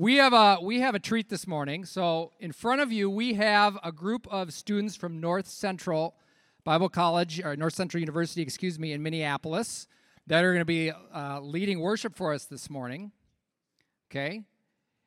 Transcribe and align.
We 0.00 0.16
have 0.16 0.32
a 0.32 0.56
we 0.62 0.80
have 0.80 0.94
a 0.94 0.98
treat 0.98 1.28
this 1.28 1.46
morning. 1.46 1.84
So 1.84 2.32
in 2.40 2.52
front 2.52 2.80
of 2.80 2.90
you, 2.90 3.10
we 3.10 3.34
have 3.34 3.78
a 3.84 3.92
group 3.92 4.26
of 4.30 4.50
students 4.54 4.96
from 4.96 5.20
North 5.20 5.46
Central 5.46 6.14
Bible 6.64 6.88
College 6.88 7.38
or 7.44 7.54
North 7.54 7.74
Central 7.74 8.00
University, 8.00 8.40
excuse 8.40 8.78
me, 8.78 8.94
in 8.94 9.02
Minneapolis 9.02 9.86
that 10.26 10.42
are 10.42 10.54
going 10.54 10.62
to 10.62 10.64
be 10.64 10.90
uh, 10.90 11.40
leading 11.42 11.80
worship 11.80 12.16
for 12.16 12.32
us 12.32 12.46
this 12.46 12.70
morning. 12.70 13.12
Okay, 14.10 14.44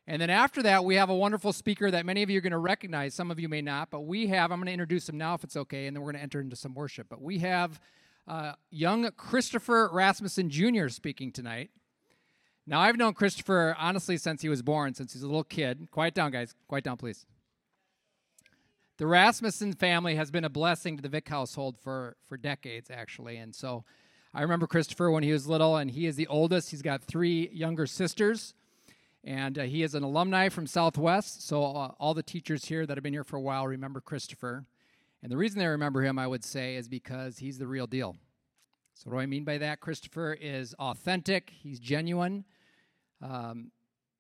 and 0.06 0.21
then 0.21 0.29
after 0.29 0.62
that, 0.62 0.85
we 0.85 0.94
have 0.94 1.10
a 1.10 1.15
wonderful 1.15 1.53
speaker 1.53 1.89
that 1.89 2.05
many 2.05 2.21
of 2.21 2.29
you 2.29 2.37
are 2.37 2.41
going 2.41 2.51
to 2.51 2.60
recognize. 2.60 3.15
Some 3.15 3.31
of 3.31 3.39
you 3.39 3.49
may 3.49 3.63
not, 3.63 3.89
but 3.89 4.01
we 4.01 4.28
have. 4.28 4.51
I'm 4.51 4.60
going 4.60 4.67
to 4.67 4.73
introduce 4.73 5.10
him 5.10 5.17
now, 5.17 5.33
if 5.33 5.44
it's 5.44 5.57
okay, 5.57 5.87
and 5.87 5.96
then 5.96 6.03
we're 6.03 6.12
going 6.12 6.19
to 6.19 6.23
enter 6.23 6.39
into 6.39 6.55
some 6.55 6.75
worship. 6.75 7.07
But 7.10 7.19
we 7.19 7.39
have 7.39 7.79
uh, 8.28 8.51
young 8.69 9.10
Christopher 9.17 9.89
Rasmussen 9.91 10.51
Jr. 10.51 10.89
speaking 10.89 11.31
tonight. 11.31 11.71
Now, 12.66 12.80
I've 12.80 12.98
known 12.98 13.14
Christopher 13.14 13.76
honestly 13.78 14.18
since 14.18 14.42
he 14.42 14.50
was 14.50 14.62
born, 14.62 14.94
since 14.94 15.13
he's 15.13 15.24
a 15.24 15.28
little 15.28 15.44
kid. 15.44 15.90
Quiet 15.92 16.13
down, 16.13 16.32
guys. 16.32 16.55
Quiet 16.67 16.85
down, 16.85 16.98
please. 16.98 17.26
The 18.98 19.08
Rasmussen 19.08 19.73
family 19.73 20.16
has 20.16 20.31
been 20.31 20.45
a 20.45 20.49
blessing 20.49 20.95
to 20.95 21.04
the 21.04 21.09
Vick 21.09 21.27
household 21.27 21.77
for, 21.77 22.16
for 22.26 22.38
decades, 22.38 22.90
actually. 22.90 23.38
And 23.38 23.54
so 23.54 23.84
I 24.34 24.41
remember 24.44 24.66
Christopher 24.66 25.12
when 25.12 25.23
he 25.23 25.31
was 25.31 25.48
little, 25.48 25.76
and 25.76 25.91
he 25.91 26.05
is 26.05 26.16
the 26.16 26.27
oldest. 26.27 26.71
He's 26.71 26.81
got 26.81 27.04
three 27.04 27.49
younger 27.52 27.85
sisters, 27.85 28.54
and 29.23 29.59
uh, 29.59 29.63
he 29.63 29.84
is 29.84 29.93
an 29.93 30.04
alumni 30.04 30.48
from 30.48 30.68
Southwest. 30.68 31.45
So 31.45 31.63
uh, 31.63 31.91
all 31.99 32.13
the 32.13 32.23
teachers 32.23 32.66
here 32.66 32.85
that 32.85 32.95
have 32.95 33.04
been 33.04 33.13
here 33.13 33.23
for 33.23 33.35
a 33.35 33.41
while 33.41 33.68
remember 33.68 33.99
Christopher. 33.99 34.63
And 35.21 35.32
the 35.32 35.38
reason 35.38 35.59
they 35.59 35.68
remember 35.68 36.02
him, 36.02 36.18
I 36.18 36.27
would 36.27 36.43
say, 36.43 36.76
is 36.76 36.88
because 36.88 37.40
he's 37.40 37.57
the 37.57 37.68
real 37.68 37.88
deal. 37.88 38.16
So, 38.93 39.09
what 39.09 39.17
do 39.17 39.21
I 39.21 39.25
mean 39.25 39.43
by 39.43 39.57
that? 39.57 39.81
Christopher 39.81 40.38
is 40.39 40.73
authentic, 40.75 41.51
he's 41.51 41.79
genuine, 41.79 42.45
um, 43.21 43.71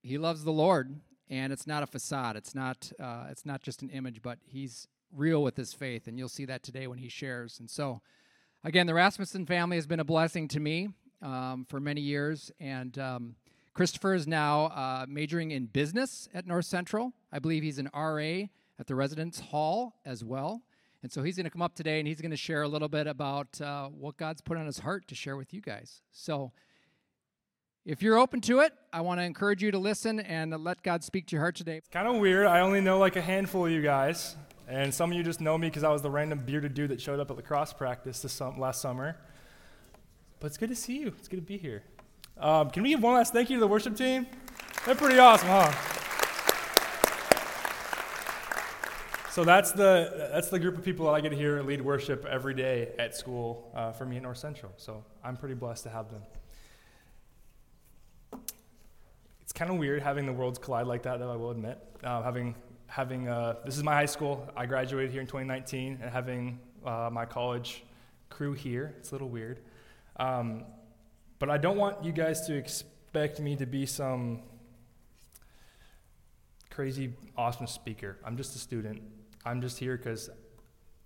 he 0.01 0.17
loves 0.17 0.43
the 0.43 0.51
Lord, 0.51 0.99
and 1.29 1.53
it's 1.53 1.67
not 1.67 1.83
a 1.83 1.87
facade. 1.87 2.35
It's 2.35 2.53
not, 2.53 2.91
uh, 2.99 3.25
it's 3.29 3.45
not 3.45 3.61
just 3.61 3.81
an 3.81 3.89
image, 3.89 4.21
but 4.21 4.39
he's 4.45 4.87
real 5.15 5.43
with 5.43 5.55
his 5.55 5.73
faith, 5.73 6.07
and 6.07 6.17
you'll 6.17 6.29
see 6.29 6.45
that 6.45 6.63
today 6.63 6.87
when 6.87 6.97
he 6.97 7.09
shares. 7.09 7.59
And 7.59 7.69
so, 7.69 8.01
again, 8.63 8.87
the 8.87 8.93
Rasmussen 8.93 9.45
family 9.45 9.77
has 9.77 9.87
been 9.87 9.99
a 9.99 10.05
blessing 10.05 10.47
to 10.49 10.59
me 10.59 10.89
um, 11.21 11.65
for 11.69 11.79
many 11.79 12.01
years, 12.01 12.51
and 12.59 12.97
um, 12.97 13.35
Christopher 13.73 14.13
is 14.13 14.27
now 14.27 14.65
uh, 14.65 15.05
majoring 15.07 15.51
in 15.51 15.65
business 15.65 16.27
at 16.33 16.45
North 16.45 16.65
Central. 16.65 17.13
I 17.31 17.39
believe 17.39 17.63
he's 17.63 17.79
an 17.79 17.89
RA 17.93 18.47
at 18.79 18.87
the 18.87 18.95
Residence 18.95 19.39
Hall 19.39 19.95
as 20.05 20.23
well. 20.23 20.61
And 21.03 21.11
so 21.11 21.21
he's 21.21 21.35
going 21.35 21.43
to 21.43 21.49
come 21.49 21.61
up 21.61 21.75
today 21.75 21.99
and 21.99 22.07
he's 22.07 22.21
going 22.21 22.31
to 22.31 22.37
share 22.37 22.61
a 22.61 22.67
little 22.67 22.87
bit 22.87 23.07
about 23.07 23.59
uh, 23.59 23.89
what 23.89 24.15
God's 24.15 24.41
put 24.41 24.57
on 24.57 24.65
his 24.65 24.79
heart 24.79 25.07
to 25.09 25.15
share 25.15 25.35
with 25.35 25.53
you 25.53 25.59
guys. 25.59 26.01
So 26.11 26.53
if 27.85 28.01
you're 28.01 28.17
open 28.17 28.39
to 28.41 28.61
it, 28.61 28.71
I 28.93 29.01
want 29.01 29.19
to 29.19 29.23
encourage 29.25 29.61
you 29.61 29.69
to 29.71 29.77
listen 29.77 30.21
and 30.21 30.55
let 30.63 30.81
God 30.81 31.03
speak 31.03 31.27
to 31.27 31.35
your 31.35 31.41
heart 31.41 31.57
today. 31.57 31.75
It's 31.75 31.89
kind 31.89 32.07
of 32.07 32.15
weird. 32.21 32.47
I 32.47 32.61
only 32.61 32.79
know 32.79 32.99
like 32.99 33.17
a 33.17 33.21
handful 33.21 33.65
of 33.65 33.71
you 33.73 33.81
guys. 33.81 34.37
And 34.69 34.93
some 34.93 35.11
of 35.11 35.17
you 35.17 35.23
just 35.23 35.41
know 35.41 35.57
me 35.57 35.67
because 35.67 35.83
I 35.83 35.89
was 35.89 36.01
the 36.01 36.09
random 36.09 36.39
bearded 36.45 36.73
dude 36.73 36.89
that 36.91 37.01
showed 37.01 37.19
up 37.19 37.29
at 37.29 37.35
lacrosse 37.35 37.73
practice 37.73 38.21
this 38.21 38.39
last 38.39 38.81
summer. 38.81 39.17
But 40.39 40.47
it's 40.47 40.57
good 40.57 40.69
to 40.69 40.75
see 40.75 40.99
you. 40.99 41.07
It's 41.19 41.27
good 41.27 41.35
to 41.37 41.45
be 41.45 41.57
here. 41.57 41.83
Um, 42.37 42.69
can 42.69 42.81
we 42.81 42.89
give 42.89 43.03
one 43.03 43.15
last 43.15 43.33
thank 43.33 43.49
you 43.49 43.57
to 43.57 43.59
the 43.59 43.67
worship 43.67 43.97
team? 43.97 44.25
They're 44.85 44.95
pretty 44.95 45.19
awesome, 45.19 45.49
huh? 45.49 46.02
So 49.33 49.43
that's 49.43 49.71
the, 49.71 50.29
that's 50.31 50.49
the 50.49 50.59
group 50.59 50.77
of 50.77 50.85
people 50.85 51.07
that 51.07 51.13
I 51.13 51.19
get 51.19 51.29
to 51.29 51.35
hear 51.35 51.59
lead 51.63 51.81
worship 51.81 52.23
every 52.23 52.53
day 52.53 52.91
at 52.99 53.15
school 53.15 53.71
uh, 53.73 53.91
for 53.91 54.05
me 54.05 54.17
at 54.17 54.21
North 54.21 54.37
Central. 54.37 54.71
So 54.77 55.03
I'm 55.23 55.37
pretty 55.37 55.55
blessed 55.55 55.85
to 55.85 55.89
have 55.89 56.05
them. 56.11 56.21
It's 59.41 59.51
kind 59.51 59.71
of 59.71 59.77
weird 59.77 60.03
having 60.03 60.27
the 60.27 60.33
worlds 60.33 60.59
collide 60.59 60.85
like 60.85 61.01
that, 61.01 61.17
though, 61.17 61.31
I 61.31 61.35
will 61.35 61.49
admit. 61.49 61.79
Uh, 62.03 62.21
having, 62.21 62.53
having 62.85 63.27
uh, 63.27 63.55
this 63.65 63.75
is 63.75 63.81
my 63.81 63.95
high 63.95 64.05
school. 64.05 64.47
I 64.55 64.67
graduated 64.67 65.09
here 65.09 65.21
in 65.21 65.25
2019, 65.25 65.97
and 65.99 66.11
having 66.11 66.59
uh, 66.85 67.09
my 67.11 67.25
college 67.25 67.83
crew 68.29 68.53
here, 68.53 68.93
it's 68.99 69.09
a 69.09 69.15
little 69.15 69.29
weird. 69.29 69.61
Um, 70.17 70.63
but 71.39 71.49
I 71.49 71.57
don't 71.57 71.77
want 71.77 72.03
you 72.05 72.11
guys 72.11 72.45
to 72.45 72.55
expect 72.55 73.39
me 73.39 73.55
to 73.55 73.65
be 73.65 73.87
some 73.87 74.43
crazy, 76.69 77.13
awesome 77.35 77.65
speaker. 77.65 78.19
I'm 78.23 78.37
just 78.37 78.55
a 78.55 78.59
student. 78.59 79.01
I'm 79.45 79.61
just 79.61 79.77
here 79.77 79.97
because 79.97 80.29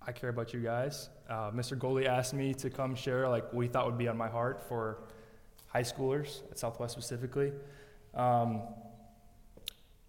I 0.05 0.11
care 0.11 0.29
about 0.29 0.53
you 0.53 0.59
guys. 0.59 1.09
Uh, 1.29 1.51
Mr. 1.51 1.77
Goldie 1.77 2.07
asked 2.07 2.33
me 2.33 2.53
to 2.55 2.69
come 2.69 2.95
share 2.95 3.27
like 3.27 3.51
he 3.53 3.67
thought 3.67 3.85
would 3.85 3.97
be 3.97 4.07
on 4.07 4.17
my 4.17 4.29
heart 4.29 4.61
for 4.67 5.03
high 5.67 5.83
schoolers 5.83 6.41
at 6.51 6.59
Southwest 6.59 6.93
specifically. 6.93 7.51
Um, 8.13 8.61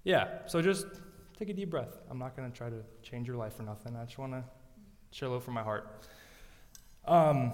yeah, 0.05 0.47
so 0.47 0.63
just 0.63 0.87
take 1.39 1.49
a 1.49 1.53
deep 1.53 1.71
breath. 1.71 1.99
I'm 2.11 2.19
not 2.19 2.37
going 2.37 2.51
to 2.51 2.57
try 2.57 2.71
to 2.71 2.83
change 3.03 3.27
your 3.27 3.37
life 3.37 3.59
or 3.59 3.65
nothing. 3.65 3.97
I 3.97 4.05
just 4.05 4.19
want 4.19 4.33
to 4.33 4.45
a 5.21 5.25
little 5.25 5.41
from 5.41 5.55
my 5.55 5.63
heart. 5.63 6.05
Um, 7.07 7.53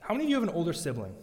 how 0.00 0.14
many 0.14 0.24
of 0.24 0.30
you 0.30 0.36
have 0.36 0.44
an 0.44 0.54
older 0.54 0.72
sibling? 0.72 1.14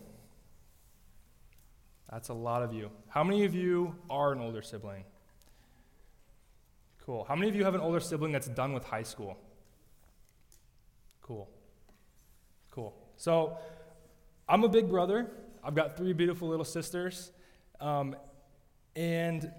That's 2.11 2.29
a 2.29 2.33
lot 2.33 2.61
of 2.61 2.73
you. 2.73 2.91
How 3.07 3.23
many 3.23 3.45
of 3.45 3.55
you 3.55 3.95
are 4.09 4.33
an 4.33 4.39
older 4.39 4.61
sibling? 4.61 5.05
Cool. 7.05 7.25
How 7.25 7.35
many 7.35 7.49
of 7.49 7.55
you 7.55 7.65
have 7.65 7.75
an 7.75 7.81
older 7.81 7.99
sibling 7.99 8.31
that's 8.31 8.47
done 8.47 8.71
with 8.71 8.85
high 8.85 9.03
school? 9.03 9.37
Cool. 11.21 11.49
Cool. 12.71 12.95
So, 13.17 13.57
I'm 14.47 14.63
a 14.63 14.69
big 14.69 14.89
brother. 14.89 15.29
I've 15.63 15.75
got 15.75 15.97
three 15.97 16.13
beautiful 16.13 16.47
little 16.47 16.65
sisters. 16.65 17.31
Um, 17.81 18.15
and 18.95 19.51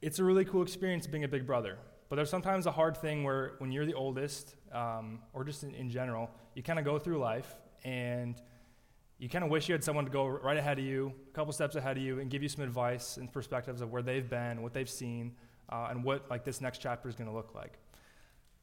it's 0.00 0.18
a 0.20 0.24
really 0.24 0.46
cool 0.46 0.62
experience 0.62 1.06
being 1.06 1.24
a 1.24 1.28
big 1.28 1.46
brother. 1.46 1.78
But 2.08 2.16
there's 2.16 2.30
sometimes 2.30 2.66
a 2.66 2.70
hard 2.70 2.96
thing 2.96 3.24
where 3.24 3.56
when 3.58 3.72
you're 3.72 3.86
the 3.86 3.94
oldest, 3.94 4.54
um, 4.72 5.20
or 5.34 5.44
just 5.44 5.64
in, 5.64 5.74
in 5.74 5.90
general, 5.90 6.30
you 6.54 6.62
kind 6.62 6.78
of 6.78 6.84
go 6.84 6.98
through 6.98 7.18
life 7.18 7.56
and 7.84 8.40
you 9.18 9.28
kind 9.28 9.44
of 9.44 9.50
wish 9.50 9.68
you 9.68 9.72
had 9.72 9.84
someone 9.84 10.04
to 10.04 10.10
go 10.10 10.26
right 10.26 10.56
ahead 10.56 10.78
of 10.78 10.84
you, 10.84 11.12
a 11.28 11.34
couple 11.34 11.52
steps 11.52 11.76
ahead 11.76 11.96
of 11.96 12.02
you, 12.02 12.20
and 12.20 12.30
give 12.30 12.42
you 12.42 12.48
some 12.48 12.64
advice 12.64 13.18
and 13.18 13.32
perspectives 13.32 13.80
of 13.80 13.92
where 13.92 14.02
they've 14.02 14.28
been, 14.28 14.62
what 14.62 14.72
they've 14.72 14.88
seen, 14.88 15.32
uh, 15.68 15.88
and 15.90 16.04
what 16.04 16.28
like 16.30 16.44
this 16.44 16.60
next 16.60 16.78
chapter 16.78 17.08
is 17.08 17.14
going 17.14 17.28
to 17.28 17.34
look 17.34 17.54
like. 17.54 17.78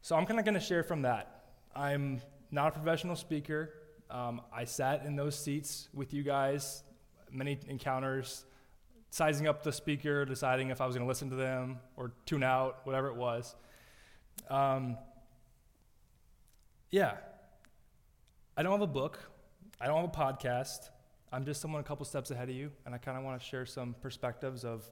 So 0.01 0.15
I'm 0.15 0.25
kind 0.25 0.39
of 0.39 0.45
going 0.45 0.55
to 0.55 0.59
share 0.59 0.83
from 0.83 1.03
that. 1.03 1.45
I'm 1.75 2.21
not 2.51 2.67
a 2.67 2.71
professional 2.71 3.15
speaker. 3.15 3.73
Um, 4.09 4.41
I 4.53 4.65
sat 4.65 5.05
in 5.05 5.15
those 5.15 5.37
seats 5.37 5.89
with 5.93 6.13
you 6.13 6.23
guys, 6.23 6.83
many 7.31 7.57
encounters, 7.67 8.45
sizing 9.09 9.47
up 9.47 9.63
the 9.63 9.71
speaker, 9.71 10.25
deciding 10.25 10.69
if 10.69 10.81
I 10.81 10.85
was 10.85 10.95
going 10.95 11.05
to 11.05 11.07
listen 11.07 11.29
to 11.29 11.35
them 11.35 11.79
or 11.97 12.11
tune 12.25 12.43
out, 12.43 12.81
whatever 12.83 13.07
it 13.07 13.15
was. 13.15 13.55
Um, 14.49 14.97
yeah, 16.91 17.15
I 18.55 18.61
don't 18.61 18.71
have 18.71 18.81
a 18.81 18.87
book. 18.87 19.19
I 19.81 19.87
don't 19.87 20.01
have 20.01 20.09
a 20.09 20.33
podcast. 20.33 20.89
I'm 21.31 21.45
just 21.45 21.59
someone 21.59 21.81
a 21.81 21.83
couple 21.83 22.05
steps 22.05 22.29
ahead 22.29 22.49
of 22.49 22.55
you, 22.55 22.71
and 22.85 22.93
I 22.93 22.99
kind 22.99 23.17
of 23.17 23.23
want 23.23 23.41
to 23.41 23.45
share 23.45 23.65
some 23.65 23.95
perspectives 23.99 24.63
of 24.63 24.89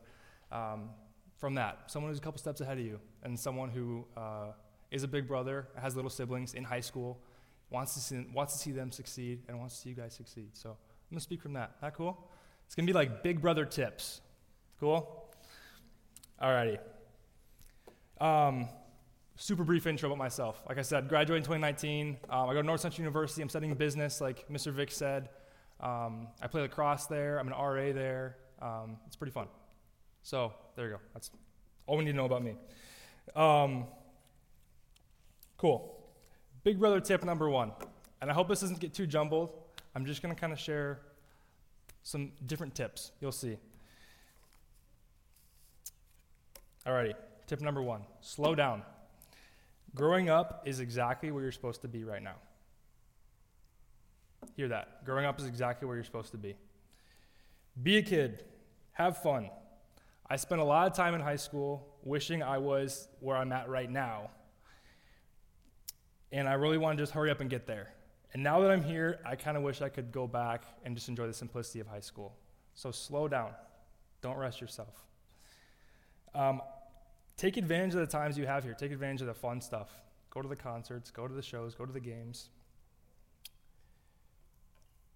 um, 0.51 0.89
from 1.41 1.55
that. 1.55 1.79
Someone 1.87 2.11
who's 2.11 2.19
a 2.19 2.21
couple 2.21 2.37
steps 2.37 2.61
ahead 2.61 2.77
of 2.77 2.85
you, 2.85 2.99
and 3.23 3.37
someone 3.37 3.69
who 3.71 4.05
uh, 4.15 4.51
is 4.91 5.03
a 5.03 5.07
big 5.07 5.27
brother, 5.27 5.67
has 5.75 5.95
little 5.95 6.11
siblings 6.11 6.53
in 6.53 6.63
high 6.63 6.79
school, 6.79 7.19
wants 7.71 7.95
to 7.95 7.99
see, 7.99 8.25
wants 8.31 8.53
to 8.53 8.59
see 8.59 8.71
them 8.71 8.91
succeed, 8.91 9.41
and 9.49 9.59
wants 9.59 9.75
to 9.75 9.81
see 9.81 9.89
you 9.89 9.95
guys 9.95 10.13
succeed. 10.13 10.51
So 10.53 10.69
I'm 10.69 10.75
gonna 11.09 11.19
speak 11.19 11.41
from 11.41 11.53
that. 11.53 11.71
That 11.81 11.95
cool? 11.95 12.29
It's 12.67 12.75
gonna 12.75 12.85
be 12.85 12.93
like 12.93 13.23
big 13.23 13.41
brother 13.41 13.65
tips. 13.65 14.21
Cool? 14.79 15.33
Alrighty. 16.41 16.77
Um, 18.19 18.69
super 19.35 19.63
brief 19.63 19.87
intro 19.87 20.09
about 20.09 20.19
myself. 20.19 20.61
Like 20.69 20.77
I 20.77 20.83
said, 20.83 21.09
graduated 21.09 21.37
in 21.37 21.43
2019. 21.43 22.17
Um, 22.29 22.49
I 22.49 22.53
go 22.53 22.61
to 22.61 22.67
North 22.67 22.81
Central 22.81 23.01
University. 23.01 23.41
I'm 23.41 23.49
studying 23.49 23.73
business, 23.73 24.21
like 24.21 24.47
Mr. 24.47 24.71
Vick 24.71 24.91
said. 24.91 25.29
Um, 25.79 26.27
I 26.39 26.47
play 26.47 26.61
lacrosse 26.61 27.07
there. 27.07 27.39
I'm 27.39 27.47
an 27.47 27.53
RA 27.53 27.91
there. 27.93 28.37
Um, 28.61 28.97
it's 29.07 29.15
pretty 29.15 29.31
fun. 29.31 29.47
So 30.23 30.53
there 30.75 30.85
you 30.85 30.91
go. 30.91 30.99
That's 31.13 31.31
all 31.87 31.97
we 31.97 32.05
need 32.05 32.11
to 32.11 32.17
know 32.17 32.25
about 32.25 32.43
me. 32.43 32.55
Um, 33.35 33.85
cool. 35.57 35.97
Big 36.63 36.79
brother 36.79 36.99
tip 36.99 37.23
number 37.23 37.49
one, 37.49 37.71
and 38.21 38.29
I 38.29 38.33
hope 38.33 38.47
this 38.47 38.61
doesn't 38.61 38.79
get 38.79 38.93
too 38.93 39.07
jumbled. 39.07 39.51
I'm 39.95 40.05
just 40.05 40.21
going 40.21 40.33
to 40.33 40.39
kind 40.39 40.53
of 40.53 40.59
share 40.59 40.99
some 42.03 42.31
different 42.45 42.75
tips. 42.75 43.11
You'll 43.19 43.31
see. 43.31 43.57
Alrighty, 46.85 47.13
tip 47.47 47.61
number 47.61 47.81
one 47.81 48.01
slow 48.21 48.55
down. 48.55 48.83
Growing 49.93 50.29
up 50.29 50.63
is 50.65 50.79
exactly 50.79 51.31
where 51.31 51.43
you're 51.43 51.51
supposed 51.51 51.81
to 51.81 51.87
be 51.87 52.03
right 52.03 52.23
now. 52.23 52.35
Hear 54.55 54.69
that. 54.69 55.03
Growing 55.05 55.25
up 55.25 55.39
is 55.39 55.45
exactly 55.45 55.87
where 55.87 55.95
you're 55.95 56.03
supposed 56.03 56.31
to 56.31 56.37
be. 56.37 56.55
Be 57.81 57.97
a 57.97 58.01
kid, 58.01 58.43
have 58.93 59.21
fun, 59.21 59.49
I 60.31 60.37
spent 60.37 60.61
a 60.61 60.63
lot 60.63 60.87
of 60.87 60.93
time 60.93 61.13
in 61.13 61.19
high 61.19 61.35
school 61.35 61.85
wishing 62.03 62.41
I 62.41 62.57
was 62.57 63.09
where 63.19 63.35
I'm 63.35 63.51
at 63.51 63.67
right 63.67 63.91
now. 63.91 64.29
And 66.31 66.47
I 66.47 66.53
really 66.53 66.77
want 66.77 66.97
to 66.97 67.03
just 67.03 67.11
hurry 67.11 67.29
up 67.29 67.41
and 67.41 67.49
get 67.49 67.67
there. 67.67 67.89
And 68.33 68.41
now 68.41 68.61
that 68.61 68.71
I'm 68.71 68.81
here, 68.81 69.19
I 69.25 69.35
kind 69.35 69.57
of 69.57 69.63
wish 69.63 69.81
I 69.81 69.89
could 69.89 70.09
go 70.13 70.27
back 70.27 70.63
and 70.85 70.95
just 70.95 71.09
enjoy 71.09 71.27
the 71.27 71.33
simplicity 71.33 71.81
of 71.81 71.87
high 71.87 71.99
school. 71.99 72.33
So 72.75 72.91
slow 72.91 73.27
down. 73.27 73.51
Don't 74.21 74.37
rush 74.37 74.61
yourself. 74.61 75.03
Um, 76.33 76.61
take 77.35 77.57
advantage 77.57 77.95
of 77.95 77.99
the 77.99 78.07
times 78.07 78.37
you 78.37 78.47
have 78.47 78.63
here. 78.63 78.73
Take 78.73 78.93
advantage 78.93 79.19
of 79.19 79.27
the 79.27 79.33
fun 79.33 79.59
stuff. 79.59 79.89
Go 80.29 80.41
to 80.41 80.47
the 80.47 80.55
concerts, 80.55 81.11
go 81.11 81.27
to 81.27 81.33
the 81.33 81.41
shows, 81.41 81.75
go 81.75 81.85
to 81.85 81.91
the 81.91 81.99
games. 81.99 82.51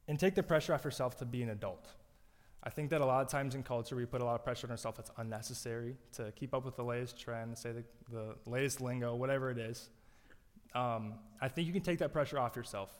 And 0.09 0.19
take 0.19 0.35
the 0.35 0.43
pressure 0.43 0.73
off 0.73 0.83
yourself 0.83 1.15
to 1.19 1.25
be 1.25 1.41
an 1.41 1.51
adult. 1.51 1.87
I 2.65 2.71
think 2.71 2.89
that 2.89 3.01
a 3.01 3.05
lot 3.05 3.21
of 3.21 3.29
times 3.29 3.53
in 3.53 3.61
culture, 3.61 3.95
we 3.95 4.05
put 4.05 4.21
a 4.21 4.25
lot 4.25 4.33
of 4.35 4.43
pressure 4.43 4.65
on 4.65 4.71
ourselves 4.71 4.97
that's 4.97 5.11
unnecessary 5.17 5.95
to 6.13 6.31
keep 6.31 6.53
up 6.53 6.65
with 6.65 6.75
the 6.75 6.83
latest 6.83 7.19
trend, 7.19 7.55
say 7.57 7.71
the, 7.71 7.83
the 8.11 8.35
latest 8.49 8.81
lingo, 8.81 9.13
whatever 9.13 9.51
it 9.51 9.59
is. 9.59 9.89
Um, 10.73 11.13
I 11.39 11.47
think 11.47 11.67
you 11.67 11.73
can 11.73 11.83
take 11.83 11.99
that 11.99 12.11
pressure 12.11 12.39
off 12.39 12.55
yourself. 12.55 12.91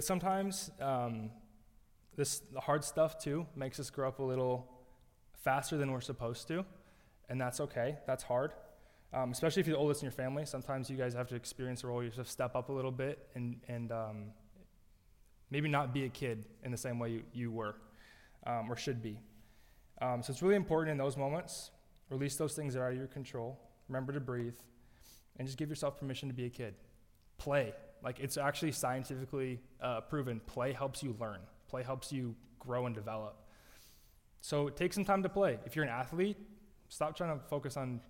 Sometimes 0.00 0.70
um, 0.80 1.30
this 2.16 2.42
hard 2.56 2.84
stuff 2.84 3.18
too 3.18 3.46
makes 3.54 3.78
us 3.78 3.90
grow 3.90 4.08
up 4.08 4.18
a 4.18 4.22
little 4.22 4.68
faster 5.44 5.76
than 5.76 5.92
we're 5.92 6.00
supposed 6.00 6.48
to, 6.48 6.64
and 7.28 7.40
that's 7.40 7.60
okay. 7.60 7.96
That's 8.06 8.22
hard, 8.22 8.52
um, 9.14 9.30
especially 9.30 9.60
if 9.60 9.66
you're 9.66 9.76
the 9.76 9.80
oldest 9.80 10.02
in 10.02 10.06
your 10.06 10.12
family. 10.12 10.44
Sometimes 10.44 10.90
you 10.90 10.96
guys 10.96 11.14
have 11.14 11.28
to 11.28 11.36
experience 11.36 11.84
a 11.84 11.86
role. 11.86 12.02
You 12.02 12.10
to 12.10 12.24
step 12.24 12.54
up 12.54 12.68
a 12.68 12.72
little 12.72 12.90
bit 12.90 13.28
and 13.34 13.60
and 13.68 13.92
um, 13.92 14.24
maybe 15.50 15.68
not 15.68 15.92
be 15.92 16.04
a 16.04 16.08
kid 16.08 16.46
in 16.62 16.70
the 16.70 16.76
same 16.76 16.98
way 16.98 17.10
you, 17.10 17.22
you 17.32 17.50
were 17.50 17.76
um, 18.46 18.70
or 18.70 18.76
should 18.76 19.02
be. 19.02 19.18
Um, 20.00 20.22
so 20.22 20.32
it's 20.32 20.42
really 20.42 20.56
important 20.56 20.92
in 20.92 20.98
those 20.98 21.16
moments. 21.16 21.70
Release 22.10 22.36
those 22.36 22.54
things 22.54 22.74
that 22.74 22.80
are 22.80 22.86
out 22.86 22.92
of 22.92 22.98
your 22.98 23.06
control. 23.06 23.58
Remember 23.88 24.12
to 24.12 24.20
breathe, 24.20 24.56
and 25.38 25.46
just 25.46 25.58
give 25.58 25.68
yourself 25.68 25.98
permission 25.98 26.28
to 26.28 26.34
be 26.34 26.44
a 26.46 26.50
kid. 26.50 26.74
Play. 27.36 27.74
Like 28.02 28.20
it's 28.20 28.36
actually 28.36 28.72
scientifically 28.72 29.60
uh, 29.80 30.02
proven. 30.02 30.40
Play 30.46 30.72
helps 30.72 31.02
you 31.02 31.16
learn. 31.20 31.40
Play 31.68 31.82
helps 31.82 32.12
you 32.12 32.34
grow 32.58 32.86
and 32.86 32.94
develop. 32.94 33.36
So 34.40 34.68
take 34.68 34.92
some 34.92 35.04
time 35.04 35.22
to 35.22 35.28
play. 35.28 35.58
If 35.66 35.74
you're 35.74 35.84
an 35.84 35.90
athlete, 35.90 36.36
stop 36.88 37.16
trying 37.16 37.38
to 37.38 37.44
focus 37.46 37.76
on 37.76 38.00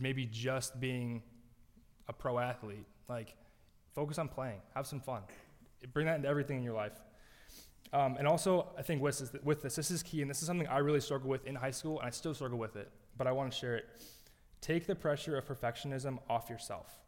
maybe 0.00 0.26
just 0.26 0.80
being 0.80 1.22
a 2.08 2.12
pro 2.12 2.38
athlete. 2.38 2.86
Like, 3.08 3.36
focus 3.94 4.18
on 4.18 4.28
playing. 4.28 4.60
Have 4.74 4.86
some 4.86 5.00
fun. 5.00 5.22
Bring 5.92 6.06
that 6.06 6.16
into 6.16 6.28
everything 6.28 6.58
in 6.58 6.62
your 6.62 6.74
life. 6.74 7.00
Um, 7.92 8.16
and 8.18 8.26
also, 8.26 8.72
I 8.76 8.82
think 8.82 9.02
with 9.02 9.18
this, 9.18 9.32
with 9.44 9.62
this, 9.62 9.76
this 9.76 9.90
is 9.90 10.02
key, 10.02 10.20
and 10.20 10.30
this 10.30 10.40
is 10.40 10.46
something 10.46 10.66
I 10.66 10.78
really 10.78 11.00
struggle 11.00 11.28
with 11.28 11.46
in 11.46 11.54
high 11.54 11.70
school, 11.70 12.00
and 12.00 12.08
I 12.08 12.10
still 12.10 12.34
struggle 12.34 12.58
with 12.58 12.74
it, 12.76 12.90
but 13.16 13.26
I 13.26 13.32
want 13.32 13.52
to 13.52 13.56
share 13.56 13.76
it. 13.76 13.86
Take 14.60 14.86
the 14.86 14.94
pressure 14.94 15.36
of 15.36 15.46
perfectionism 15.46 16.18
off 16.28 16.50
yourself. 16.50 16.98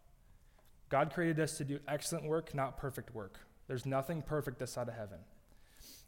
God 0.89 1.13
created 1.13 1.41
us 1.41 1.57
to 1.59 1.65
do 1.65 1.81
excellent 1.89 2.27
work, 2.27 2.55
not 2.55 2.77
perfect 2.77 3.15
work. 3.15 3.41
There's 3.67 3.85
nothing 3.85 4.23
perfect 4.23 4.59
this 4.59 4.73
side 4.73 4.89
of 4.89 4.95
heaven. 4.95 5.19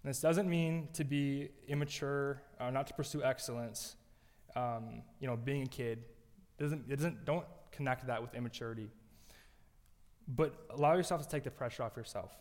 And 0.03 0.11
this 0.11 0.21
doesn't 0.21 0.49
mean 0.49 0.89
to 0.93 1.05
be 1.05 1.49
immature, 1.67 2.43
uh, 2.61 2.71
not 2.71 2.87
to 2.87 2.95
pursue 2.95 3.23
excellence. 3.25 3.97
Um, 4.55 5.03
you 5.21 5.27
know, 5.27 5.37
being 5.37 5.63
a 5.63 5.67
kid 5.67 6.05
doesn't 6.59 6.85
it 6.89 6.97
doesn't 6.97 7.25
don't 7.25 7.45
connect 7.73 8.07
that 8.07 8.23
with 8.23 8.35
immaturity. 8.35 8.91
But 10.29 10.55
allow 10.71 10.95
yourself 10.95 11.23
to 11.23 11.29
take 11.29 11.43
the 11.43 11.51
pressure 11.51 11.83
off 11.83 11.97
yourself. 11.97 12.33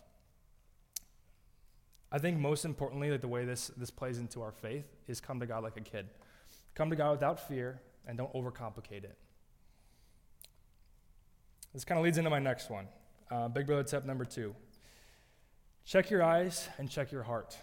I 2.10 2.18
think 2.18 2.38
most 2.38 2.64
importantly, 2.64 3.10
like 3.10 3.20
the 3.20 3.28
way 3.28 3.44
this 3.44 3.68
this 3.76 3.90
plays 3.90 4.18
into 4.18 4.40
our 4.40 4.52
faith 4.52 4.86
is 5.06 5.20
come 5.20 5.40
to 5.40 5.46
God 5.46 5.62
like 5.62 5.76
a 5.76 5.80
kid. 5.80 6.08
Come 6.74 6.90
to 6.90 6.96
God 6.96 7.12
without 7.12 7.46
fear 7.46 7.80
and 8.06 8.16
don't 8.16 8.32
overcomplicate 8.32 9.04
it. 9.04 9.18
This 11.74 11.84
kind 11.84 11.98
of 11.98 12.04
leads 12.04 12.18
into 12.18 12.30
my 12.30 12.38
next 12.38 12.70
one. 12.70 12.88
Uh, 13.30 13.48
Big 13.48 13.66
Brother 13.66 13.82
tip 13.82 14.04
number 14.06 14.24
two 14.24 14.54
Check 15.84 16.10
your 16.10 16.22
eyes 16.22 16.68
and 16.78 16.90
check 16.90 17.12
your 17.12 17.22
heart. 17.22 17.56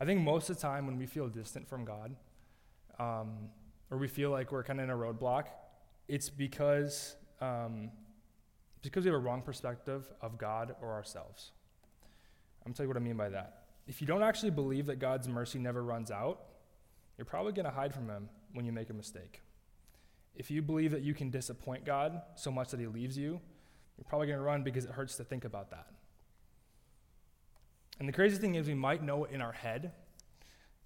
I 0.00 0.04
think 0.04 0.20
most 0.20 0.50
of 0.50 0.56
the 0.56 0.62
time 0.62 0.86
when 0.86 0.98
we 0.98 1.06
feel 1.06 1.28
distant 1.28 1.68
from 1.68 1.84
God, 1.84 2.16
um, 2.98 3.50
or 3.90 3.98
we 3.98 4.08
feel 4.08 4.30
like 4.30 4.50
we're 4.50 4.64
kind 4.64 4.80
of 4.80 4.84
in 4.84 4.90
a 4.90 4.96
roadblock, 4.96 5.44
it's 6.08 6.28
because 6.28 7.14
um, 7.40 7.90
because 8.82 9.04
we 9.04 9.10
have 9.10 9.20
a 9.20 9.22
wrong 9.22 9.42
perspective 9.42 10.12
of 10.20 10.38
God 10.38 10.74
or 10.82 10.92
ourselves. 10.92 11.52
I'm 12.64 12.72
tell 12.72 12.84
you 12.84 12.88
what 12.88 12.96
I 12.96 13.00
mean 13.00 13.16
by 13.16 13.28
that. 13.30 13.64
If 13.86 14.00
you 14.00 14.06
don't 14.06 14.22
actually 14.22 14.50
believe 14.50 14.86
that 14.86 14.98
God's 14.98 15.28
mercy 15.28 15.58
never 15.58 15.82
runs 15.82 16.10
out, 16.10 16.40
you're 17.18 17.24
probably 17.24 17.52
gonna 17.52 17.70
hide 17.70 17.92
from 17.92 18.08
Him 18.08 18.28
when 18.52 18.64
you 18.64 18.72
make 18.72 18.90
a 18.90 18.94
mistake. 18.94 19.40
If 20.34 20.50
you 20.50 20.62
believe 20.62 20.92
that 20.92 21.02
you 21.02 21.14
can 21.14 21.30
disappoint 21.30 21.84
God 21.84 22.22
so 22.36 22.50
much 22.50 22.70
that 22.70 22.80
He 22.80 22.86
leaves 22.86 23.18
you, 23.18 23.40
you're 23.96 24.04
probably 24.08 24.28
gonna 24.28 24.42
run 24.42 24.62
because 24.62 24.84
it 24.84 24.92
hurts 24.92 25.16
to 25.16 25.24
think 25.24 25.44
about 25.44 25.70
that. 25.70 25.86
And 27.98 28.08
the 28.08 28.12
crazy 28.12 28.36
thing 28.36 28.54
is, 28.54 28.66
we 28.66 28.74
might 28.74 29.02
know 29.02 29.24
it 29.24 29.32
in 29.32 29.40
our 29.40 29.52
head, 29.52 29.92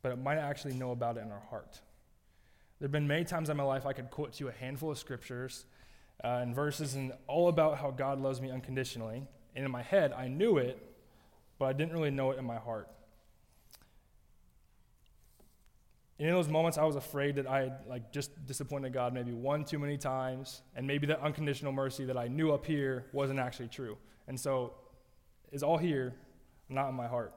but 0.02 0.12
it 0.12 0.18
might 0.18 0.38
actually 0.38 0.74
know 0.74 0.90
about 0.90 1.16
it 1.16 1.20
in 1.20 1.30
our 1.30 1.42
heart. 1.50 1.80
There 2.78 2.86
have 2.86 2.92
been 2.92 3.08
many 3.08 3.24
times 3.24 3.48
in 3.48 3.56
my 3.56 3.62
life 3.62 3.86
I 3.86 3.92
could 3.92 4.10
quote 4.10 4.34
to 4.34 4.44
you 4.44 4.48
a 4.48 4.52
handful 4.52 4.90
of 4.90 4.98
scriptures 4.98 5.64
uh, 6.22 6.40
and 6.42 6.54
verses 6.54 6.94
and 6.94 7.12
all 7.26 7.48
about 7.48 7.78
how 7.78 7.90
God 7.90 8.20
loves 8.20 8.40
me 8.40 8.50
unconditionally. 8.50 9.22
And 9.54 9.64
in 9.64 9.70
my 9.70 9.82
head, 9.82 10.12
I 10.12 10.28
knew 10.28 10.58
it, 10.58 10.78
but 11.58 11.66
I 11.66 11.72
didn't 11.72 11.92
really 11.92 12.10
know 12.10 12.30
it 12.30 12.38
in 12.38 12.44
my 12.44 12.56
heart. 12.56 12.88
And 16.18 16.28
in 16.28 16.34
those 16.34 16.48
moments, 16.48 16.78
I 16.78 16.84
was 16.84 16.96
afraid 16.96 17.36
that 17.36 17.46
I 17.46 17.60
had 17.60 17.80
like 17.86 18.10
just 18.10 18.46
disappointed 18.46 18.92
God 18.92 19.12
maybe 19.12 19.32
one 19.32 19.64
too 19.64 19.78
many 19.78 19.98
times, 19.98 20.62
and 20.74 20.86
maybe 20.86 21.06
that 21.08 21.20
unconditional 21.20 21.72
mercy 21.72 22.04
that 22.06 22.16
I 22.16 22.28
knew 22.28 22.52
up 22.52 22.64
here 22.64 23.06
wasn't 23.12 23.38
actually 23.38 23.68
true. 23.68 23.98
And 24.28 24.38
so, 24.38 24.74
it's 25.52 25.62
all 25.62 25.78
here, 25.78 26.14
not 26.68 26.88
in 26.88 26.94
my 26.94 27.06
heart. 27.06 27.34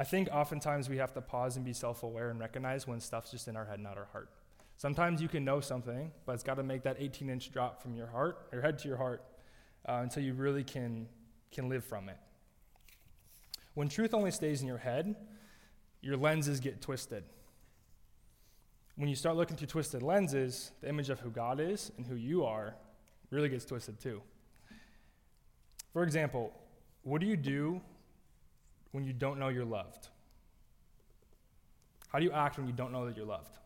I 0.00 0.04
think 0.04 0.28
oftentimes 0.32 0.88
we 0.88 0.96
have 0.96 1.12
to 1.12 1.20
pause 1.20 1.56
and 1.56 1.64
be 1.64 1.72
self 1.72 2.02
aware 2.02 2.30
and 2.30 2.40
recognize 2.40 2.86
when 2.86 3.00
stuff's 3.00 3.30
just 3.30 3.48
in 3.48 3.56
our 3.56 3.66
head, 3.66 3.80
not 3.80 3.98
our 3.98 4.08
heart. 4.12 4.30
Sometimes 4.78 5.20
you 5.20 5.28
can 5.28 5.44
know 5.44 5.60
something, 5.60 6.10
but 6.24 6.32
it's 6.32 6.42
got 6.42 6.54
to 6.54 6.62
make 6.62 6.84
that 6.84 6.96
18 6.98 7.28
inch 7.28 7.52
drop 7.52 7.82
from 7.82 7.94
your 7.94 8.06
heart, 8.06 8.48
your 8.50 8.62
head 8.62 8.78
to 8.78 8.88
your 8.88 8.96
heart, 8.96 9.22
uh, 9.86 10.00
until 10.02 10.22
you 10.22 10.32
really 10.32 10.64
can, 10.64 11.06
can 11.50 11.68
live 11.68 11.84
from 11.84 12.08
it. 12.08 12.16
When 13.74 13.88
truth 13.88 14.14
only 14.14 14.30
stays 14.30 14.60
in 14.60 14.66
your 14.66 14.78
head, 14.78 15.14
your 16.00 16.16
lenses 16.16 16.60
get 16.60 16.80
twisted. 16.80 17.24
When 18.96 19.08
you 19.08 19.14
start 19.14 19.36
looking 19.36 19.56
through 19.56 19.68
twisted 19.68 20.02
lenses, 20.02 20.72
the 20.80 20.88
image 20.88 21.10
of 21.10 21.20
who 21.20 21.30
God 21.30 21.60
is 21.60 21.90
and 21.96 22.06
who 22.06 22.16
you 22.16 22.44
are 22.44 22.74
really 23.30 23.48
gets 23.48 23.64
twisted 23.64 24.00
too. 24.00 24.22
For 25.92 26.02
example, 26.02 26.52
what 27.02 27.20
do 27.20 27.26
you 27.26 27.36
do 27.36 27.80
when 28.92 29.04
you 29.04 29.12
don't 29.12 29.38
know 29.38 29.48
you're 29.48 29.64
loved? 29.64 30.08
How 32.08 32.18
do 32.18 32.24
you 32.24 32.32
act 32.32 32.58
when 32.58 32.66
you 32.66 32.72
don't 32.72 32.92
know 32.92 33.06
that 33.06 33.16
you're 33.16 33.26
loved? 33.26 33.56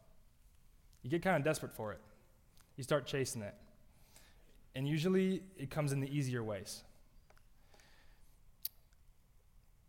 You 1.02 1.10
get 1.10 1.22
kind 1.22 1.36
of 1.36 1.44
desperate 1.44 1.72
for 1.72 1.92
it. 1.92 2.00
You 2.76 2.84
start 2.84 3.06
chasing 3.06 3.42
it. 3.42 3.54
And 4.74 4.86
usually 4.88 5.42
it 5.56 5.70
comes 5.70 5.92
in 5.92 6.00
the 6.00 6.14
easier 6.14 6.42
ways. 6.42 6.82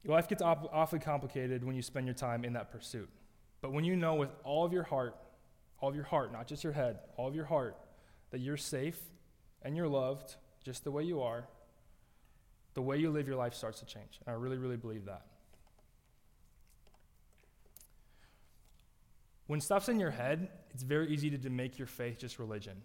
Life 0.06 0.28
gets 0.28 0.42
op- 0.42 0.70
awfully 0.72 1.00
complicated 1.00 1.64
when 1.64 1.76
you 1.76 1.82
spend 1.82 2.06
your 2.06 2.14
time 2.14 2.46
in 2.46 2.54
that 2.54 2.72
pursuit. 2.72 3.10
But 3.62 3.74
when 3.74 3.84
you 3.84 3.96
know 3.96 4.16
with 4.16 4.30
all 4.44 4.66
of 4.66 4.72
your 4.72 4.84
heart, 4.84 5.16
all 5.80 5.90
of 5.90 5.96
your 5.96 6.06
heart, 6.06 6.32
not 6.32 6.48
just 6.48 6.64
your 6.64 6.74
head, 6.74 7.00
all 7.18 7.28
of 7.28 7.36
your 7.36 7.46
heart, 7.46 7.76
that 8.32 8.40
you're 8.40 8.58
safe 8.58 9.00
and 9.64 9.76
you're 9.76 9.88
loved 9.88 10.36
just 10.64 10.84
the 10.84 10.92
way 10.92 11.04
you 11.04 11.22
are, 11.22 11.48
the 12.76 12.82
way 12.82 12.98
you 12.98 13.10
live 13.10 13.28
your 13.28 13.38
life 13.38 13.54
starts 13.54 13.80
to 13.80 13.86
change. 13.86 14.20
And 14.26 14.36
I 14.36 14.38
really, 14.38 14.58
really 14.58 14.78
believe 14.78 15.06
that. 15.06 15.24
When 19.48 19.62
stuff's 19.62 19.90
in 19.90 20.00
your 20.00 20.12
head, 20.12 20.50
it's 20.72 20.84
very 20.84 21.08
easy 21.08 21.30
to, 21.30 21.38
to 21.38 21.50
make 21.50 21.78
your 21.78 21.88
faith 21.88 22.18
just 22.18 22.40
religion. 22.40 22.82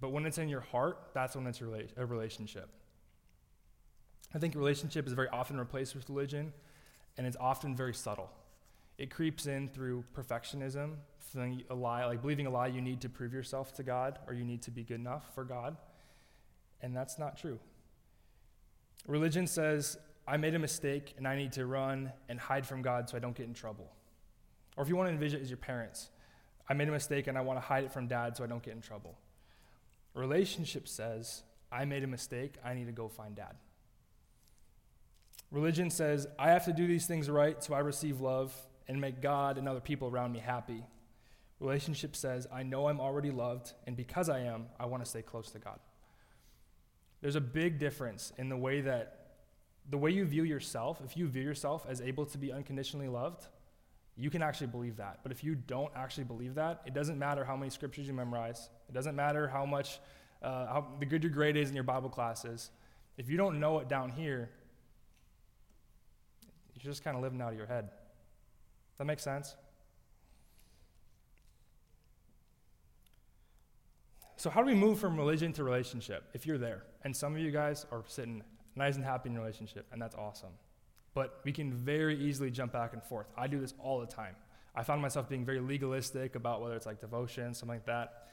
But 0.00 0.10
when 0.10 0.26
it's 0.26 0.38
in 0.38 0.48
your 0.48 0.60
heart, 0.60 0.98
that's 1.14 1.36
when 1.36 1.46
it's 1.46 1.60
a 1.60 2.06
relationship. 2.06 2.68
I 4.34 4.38
think 4.38 4.54
relationship 4.54 5.06
is 5.06 5.12
very 5.12 5.28
often 5.28 5.58
replaced 5.58 5.94
with 5.94 6.08
religion, 6.08 6.52
and 7.16 7.26
it's 7.26 7.36
often 7.38 7.74
very 7.76 7.94
subtle. 7.94 8.30
It 8.98 9.10
creeps 9.10 9.46
in 9.46 9.68
through 9.68 10.04
perfectionism, 10.14 10.94
feeling 11.18 11.62
a 11.68 11.74
lie, 11.74 12.04
like 12.06 12.22
believing 12.22 12.46
a 12.46 12.50
lie 12.50 12.68
you 12.68 12.80
need 12.80 13.00
to 13.02 13.08
prove 13.08 13.32
yourself 13.32 13.74
to 13.74 13.82
God 13.82 14.18
or 14.26 14.34
you 14.34 14.44
need 14.44 14.62
to 14.62 14.70
be 14.70 14.82
good 14.82 15.00
enough 15.00 15.34
for 15.34 15.44
God. 15.44 15.76
And 16.80 16.96
that's 16.96 17.18
not 17.18 17.36
true. 17.36 17.58
Religion 19.06 19.46
says, 19.46 19.98
I 20.26 20.36
made 20.36 20.54
a 20.54 20.58
mistake 20.58 21.14
and 21.18 21.28
I 21.28 21.36
need 21.36 21.52
to 21.52 21.66
run 21.66 22.12
and 22.28 22.40
hide 22.40 22.66
from 22.66 22.82
God 22.82 23.08
so 23.08 23.16
I 23.16 23.20
don't 23.20 23.36
get 23.36 23.46
in 23.46 23.54
trouble. 23.54 23.90
Or 24.76 24.82
if 24.82 24.88
you 24.88 24.96
want 24.96 25.08
to 25.08 25.12
envision 25.12 25.40
it 25.40 25.42
as 25.42 25.50
your 25.50 25.58
parents, 25.58 26.08
I 26.68 26.74
made 26.74 26.88
a 26.88 26.92
mistake 26.92 27.26
and 27.26 27.36
I 27.36 27.42
want 27.42 27.58
to 27.58 27.64
hide 27.64 27.84
it 27.84 27.92
from 27.92 28.08
dad 28.08 28.36
so 28.36 28.44
I 28.44 28.46
don't 28.46 28.62
get 28.62 28.74
in 28.74 28.80
trouble. 28.80 29.16
Relationship 30.14 30.88
says, 30.88 31.42
I 31.70 31.84
made 31.84 32.02
a 32.02 32.06
mistake, 32.06 32.54
I 32.64 32.74
need 32.74 32.86
to 32.86 32.92
go 32.92 33.08
find 33.08 33.36
dad. 33.36 33.56
Religion 35.56 35.88
says, 35.88 36.26
I 36.38 36.50
have 36.50 36.66
to 36.66 36.72
do 36.74 36.86
these 36.86 37.06
things 37.06 37.30
right 37.30 37.64
so 37.64 37.72
I 37.72 37.78
receive 37.78 38.20
love 38.20 38.54
and 38.88 39.00
make 39.00 39.22
God 39.22 39.56
and 39.56 39.66
other 39.66 39.80
people 39.80 40.06
around 40.06 40.32
me 40.32 40.38
happy. 40.38 40.84
Relationship 41.60 42.14
says, 42.14 42.46
I 42.52 42.62
know 42.62 42.88
I'm 42.88 43.00
already 43.00 43.30
loved, 43.30 43.72
and 43.86 43.96
because 43.96 44.28
I 44.28 44.40
am, 44.40 44.66
I 44.78 44.84
want 44.84 45.02
to 45.02 45.08
stay 45.08 45.22
close 45.22 45.50
to 45.52 45.58
God. 45.58 45.78
There's 47.22 47.36
a 47.36 47.40
big 47.40 47.78
difference 47.78 48.34
in 48.36 48.50
the 48.50 48.56
way 48.58 48.82
that 48.82 49.28
the 49.88 49.96
way 49.96 50.10
you 50.10 50.26
view 50.26 50.42
yourself, 50.42 51.00
if 51.02 51.16
you 51.16 51.26
view 51.26 51.42
yourself 51.42 51.86
as 51.88 52.02
able 52.02 52.26
to 52.26 52.36
be 52.36 52.52
unconditionally 52.52 53.08
loved, 53.08 53.46
you 54.14 54.28
can 54.28 54.42
actually 54.42 54.66
believe 54.66 54.98
that. 54.98 55.20
But 55.22 55.32
if 55.32 55.42
you 55.42 55.54
don't 55.54 55.90
actually 55.96 56.24
believe 56.24 56.56
that, 56.56 56.82
it 56.84 56.92
doesn't 56.92 57.18
matter 57.18 57.46
how 57.46 57.56
many 57.56 57.70
scriptures 57.70 58.06
you 58.06 58.12
memorize. 58.12 58.68
It 58.90 58.92
doesn't 58.92 59.16
matter 59.16 59.48
how 59.48 59.64
much, 59.64 60.00
uh, 60.42 60.66
how 60.66 60.86
the 61.00 61.06
good 61.06 61.22
your 61.22 61.32
grade 61.32 61.56
is 61.56 61.70
in 61.70 61.74
your 61.74 61.84
Bible 61.84 62.10
classes. 62.10 62.72
If 63.16 63.30
you 63.30 63.38
don't 63.38 63.58
know 63.58 63.78
it 63.78 63.88
down 63.88 64.10
here, 64.10 64.50
you're 66.84 66.90
just 66.90 67.02
kind 67.02 67.16
of 67.16 67.22
living 67.22 67.40
out 67.40 67.52
of 67.52 67.58
your 67.58 67.66
head. 67.66 67.88
That 68.98 69.04
makes 69.04 69.22
sense? 69.22 69.56
So, 74.36 74.50
how 74.50 74.60
do 74.60 74.66
we 74.66 74.74
move 74.74 74.98
from 74.98 75.16
religion 75.16 75.52
to 75.54 75.64
relationship 75.64 76.24
if 76.34 76.46
you're 76.46 76.58
there? 76.58 76.82
And 77.02 77.16
some 77.16 77.34
of 77.34 77.40
you 77.40 77.50
guys 77.50 77.86
are 77.90 78.04
sitting 78.06 78.42
nice 78.74 78.96
and 78.96 79.04
happy 79.04 79.30
in 79.30 79.38
relationship, 79.38 79.86
and 79.92 80.00
that's 80.00 80.14
awesome. 80.14 80.52
But 81.14 81.40
we 81.44 81.52
can 81.52 81.72
very 81.72 82.18
easily 82.18 82.50
jump 82.50 82.72
back 82.72 82.92
and 82.92 83.02
forth. 83.02 83.26
I 83.36 83.46
do 83.46 83.58
this 83.58 83.72
all 83.78 84.00
the 84.00 84.06
time. 84.06 84.36
I 84.74 84.82
found 84.82 85.00
myself 85.00 85.28
being 85.28 85.44
very 85.44 85.60
legalistic 85.60 86.34
about 86.34 86.60
whether 86.60 86.76
it's 86.76 86.84
like 86.84 87.00
devotion, 87.00 87.54
something 87.54 87.76
like 87.76 87.86
that. 87.86 88.28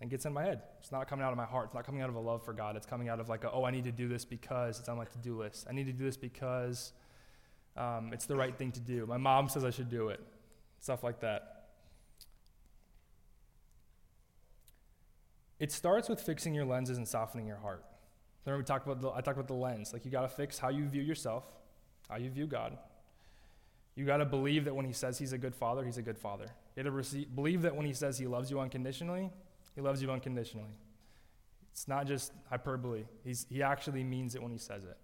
And 0.00 0.08
it 0.08 0.10
gets 0.10 0.26
in 0.26 0.32
my 0.32 0.42
head. 0.42 0.62
It's 0.80 0.90
not 0.90 1.06
coming 1.06 1.24
out 1.24 1.30
of 1.30 1.36
my 1.36 1.44
heart. 1.44 1.66
It's 1.66 1.74
not 1.74 1.86
coming 1.86 2.02
out 2.02 2.08
of 2.08 2.16
a 2.16 2.20
love 2.20 2.44
for 2.44 2.52
God. 2.52 2.74
It's 2.74 2.86
coming 2.86 3.08
out 3.08 3.20
of 3.20 3.28
like, 3.28 3.44
a, 3.44 3.52
oh, 3.52 3.64
I 3.64 3.70
need 3.70 3.84
to 3.84 3.92
do 3.92 4.08
this 4.08 4.24
because 4.24 4.80
it's 4.80 4.88
on 4.88 4.96
my 4.96 5.04
to 5.04 5.18
do 5.18 5.38
list. 5.38 5.66
I 5.70 5.72
need 5.72 5.86
to 5.86 5.92
do 5.92 6.04
this 6.04 6.16
because 6.16 6.92
um, 7.76 8.10
it's 8.12 8.26
the 8.26 8.36
right 8.36 8.56
thing 8.56 8.72
to 8.72 8.80
do. 8.80 9.06
My 9.06 9.16
mom 9.16 9.48
says 9.48 9.64
I 9.64 9.70
should 9.70 9.90
do 9.90 10.08
it. 10.08 10.20
Stuff 10.80 11.02
like 11.02 11.20
that. 11.20 11.54
It 15.58 15.72
starts 15.72 16.08
with 16.08 16.20
fixing 16.20 16.54
your 16.54 16.64
lenses 16.64 16.98
and 16.98 17.08
softening 17.08 17.46
your 17.46 17.56
heart. 17.56 17.84
Remember 18.44 18.62
we 18.62 18.64
talked 18.64 18.86
about 18.86 19.00
the, 19.00 19.10
I 19.10 19.20
talked 19.20 19.38
about 19.38 19.48
the 19.48 19.54
lens. 19.54 19.92
Like 19.92 20.04
you 20.04 20.10
got 20.10 20.22
to 20.22 20.28
fix 20.28 20.58
how 20.58 20.68
you 20.68 20.86
view 20.86 21.02
yourself, 21.02 21.44
how 22.08 22.16
you 22.16 22.30
view 22.30 22.46
God. 22.46 22.76
You 23.94 24.04
got 24.04 24.18
to 24.18 24.26
believe 24.26 24.64
that 24.66 24.74
when 24.74 24.84
He 24.84 24.92
says 24.92 25.18
He's 25.18 25.32
a 25.32 25.38
good 25.38 25.54
Father, 25.54 25.84
He's 25.84 25.98
a 25.98 26.02
good 26.02 26.18
Father. 26.18 26.46
You 26.76 26.82
got 26.82 27.02
to 27.02 27.26
believe 27.34 27.62
that 27.62 27.74
when 27.74 27.86
He 27.86 27.94
says 27.94 28.18
He 28.18 28.26
loves 28.26 28.50
you 28.50 28.60
unconditionally, 28.60 29.30
He 29.74 29.80
loves 29.80 30.02
you 30.02 30.10
unconditionally. 30.10 30.76
It's 31.72 31.88
not 31.88 32.06
just 32.06 32.32
hyperbole. 32.50 33.04
He's, 33.24 33.46
he 33.48 33.62
actually 33.62 34.04
means 34.04 34.34
it 34.34 34.42
when 34.42 34.52
He 34.52 34.58
says 34.58 34.84
it. 34.84 34.96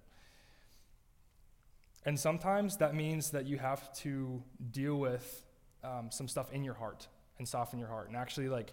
And 2.05 2.19
sometimes 2.19 2.79
that 2.79 2.95
means 2.95 3.31
that 3.31 3.47
you 3.47 3.59
have 3.59 3.93
to 3.99 4.43
deal 4.71 4.97
with 4.97 5.45
um, 5.85 6.11
some 6.11 6.29
stuff 6.29 6.53
in 6.53 6.65
your 6.65 6.75
heart 6.75 7.09
and 7.39 7.47
soften 7.47 7.79
your 7.79 7.89
heart 7.89 8.09
and 8.09 8.17
actually 8.17 8.49
like 8.49 8.73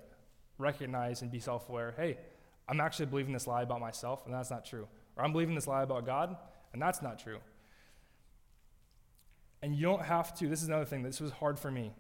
recognize 0.58 1.22
and 1.22 1.32
be 1.32 1.40
self 1.40 1.70
aware 1.70 1.94
hey, 1.98 2.18
I'm 2.70 2.82
actually 2.82 3.06
believing 3.06 3.34
this 3.34 3.48
lie 3.48 3.62
about 3.62 3.80
myself, 3.80 4.26
and 4.26 4.34
that's 4.34 4.50
not 4.50 4.66
true. 4.66 4.88
Or 5.16 5.24
I'm 5.24 5.32
believing 5.32 5.56
this 5.56 5.68
lie 5.68 5.84
about 5.84 6.06
God, 6.06 6.36
and 6.74 6.82
that's 6.82 7.02
not 7.02 7.18
true. 7.18 7.40
And 9.62 9.76
you 9.76 9.84
don't 9.84 10.04
have 10.04 10.38
to, 10.40 10.48
this 10.48 10.62
is 10.62 10.68
another 10.68 10.86
thing, 10.86 11.02
this 11.02 11.22
was 11.22 11.32
hard 11.32 11.58
for 11.58 11.72
me. 11.72 11.94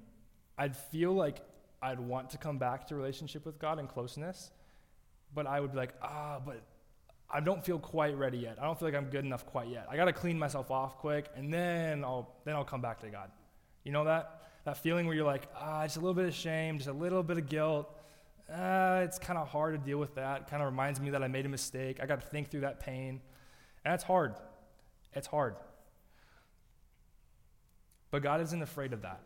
I'd 0.57 0.75
feel 0.75 1.13
like 1.13 1.41
I'd 1.81 1.99
want 1.99 2.31
to 2.31 2.37
come 2.37 2.57
back 2.57 2.87
to 2.87 2.95
relationship 2.95 3.45
with 3.45 3.59
God 3.59 3.79
and 3.79 3.87
closeness, 3.87 4.51
but 5.33 5.47
I 5.47 5.59
would 5.59 5.71
be 5.71 5.77
like, 5.77 5.93
ah, 6.01 6.39
but 6.45 6.61
I 7.29 7.39
don't 7.41 7.63
feel 7.63 7.77
quite 7.77 8.17
ready 8.17 8.37
yet. 8.37 8.57
I 8.59 8.65
don't 8.65 8.79
feel 8.79 8.87
like 8.87 8.95
I'm 8.95 9.09
good 9.09 9.25
enough 9.25 9.45
quite 9.45 9.67
yet. 9.67 9.87
I 9.89 9.97
got 9.97 10.05
to 10.05 10.13
clean 10.13 10.39
myself 10.39 10.71
off 10.71 10.97
quick, 10.97 11.29
and 11.35 11.53
then 11.53 12.03
I'll 12.03 12.35
then 12.45 12.55
I'll 12.55 12.63
come 12.63 12.81
back 12.81 13.01
to 13.01 13.09
God. 13.09 13.31
You 13.83 13.91
know 13.91 14.05
that 14.05 14.41
that 14.65 14.77
feeling 14.77 15.05
where 15.07 15.15
you're 15.15 15.25
like, 15.25 15.47
ah, 15.55 15.83
just 15.83 15.97
a 15.97 15.99
little 15.99 16.13
bit 16.13 16.25
of 16.25 16.33
shame, 16.33 16.77
just 16.77 16.89
a 16.89 16.93
little 16.93 17.23
bit 17.23 17.37
of 17.37 17.47
guilt, 17.47 17.93
uh, 18.53 19.01
it's 19.03 19.19
kind 19.19 19.37
of 19.37 19.47
hard 19.47 19.79
to 19.79 19.85
deal 19.85 19.97
with 19.97 20.15
that. 20.15 20.49
Kind 20.49 20.61
of 20.61 20.69
reminds 20.69 21.01
me 21.01 21.09
that 21.09 21.21
I 21.21 21.27
made 21.27 21.45
a 21.45 21.49
mistake. 21.49 21.99
I 22.01 22.05
got 22.05 22.21
to 22.21 22.27
think 22.27 22.49
through 22.49 22.61
that 22.61 22.79
pain. 22.79 23.21
And 23.83 23.93
it's 23.93 24.03
hard. 24.03 24.35
It's 25.13 25.27
hard. 25.27 25.55
But 28.09 28.23
God 28.23 28.41
isn't 28.41 28.61
afraid 28.61 28.93
of 28.93 29.01
that. 29.01 29.21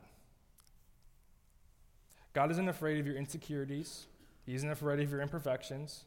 God 2.34 2.50
isn't 2.52 2.68
afraid 2.68 3.00
of 3.00 3.06
your 3.06 3.16
insecurities. 3.16 4.08
He 4.46 4.56
isn't 4.56 4.70
afraid 4.70 5.00
of 5.00 5.12
your 5.12 5.22
imperfections. 5.22 6.06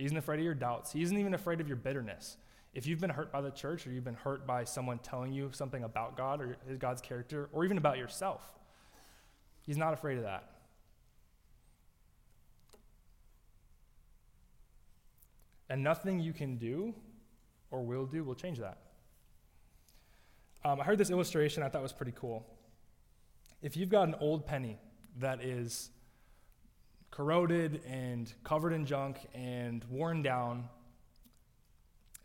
He 0.00 0.06
isn't 0.06 0.16
afraid 0.16 0.38
of 0.38 0.44
your 0.46 0.54
doubts. 0.54 0.92
He 0.92 1.02
isn't 1.02 1.18
even 1.18 1.34
afraid 1.34 1.60
of 1.60 1.68
your 1.68 1.76
bitterness. 1.76 2.38
If 2.72 2.86
you've 2.86 3.00
been 3.00 3.10
hurt 3.10 3.30
by 3.30 3.42
the 3.42 3.50
church 3.50 3.86
or 3.86 3.92
you've 3.92 4.04
been 4.04 4.14
hurt 4.14 4.46
by 4.46 4.64
someone 4.64 4.98
telling 5.00 5.30
you 5.30 5.50
something 5.52 5.84
about 5.84 6.16
God 6.16 6.40
or 6.40 6.56
God's 6.78 7.02
character 7.02 7.50
or 7.52 7.66
even 7.66 7.76
about 7.76 7.98
yourself, 7.98 8.42
He's 9.60 9.76
not 9.76 9.92
afraid 9.92 10.16
of 10.16 10.24
that. 10.24 10.52
And 15.68 15.84
nothing 15.84 16.18
you 16.18 16.32
can 16.32 16.56
do 16.56 16.94
or 17.70 17.84
will 17.84 18.06
do 18.06 18.24
will 18.24 18.34
change 18.34 18.58
that. 18.58 18.78
Um, 20.64 20.80
I 20.80 20.84
heard 20.84 20.96
this 20.96 21.10
illustration 21.10 21.62
I 21.62 21.68
thought 21.68 21.82
was 21.82 21.92
pretty 21.92 22.14
cool. 22.16 22.46
If 23.60 23.76
you've 23.76 23.90
got 23.90 24.08
an 24.08 24.14
old 24.18 24.46
penny 24.46 24.78
that 25.18 25.44
is 25.44 25.90
corroded 27.10 27.82
and 27.86 28.32
covered 28.44 28.72
in 28.72 28.86
junk 28.86 29.18
and 29.34 29.84
worn 29.90 30.22
down, 30.22 30.68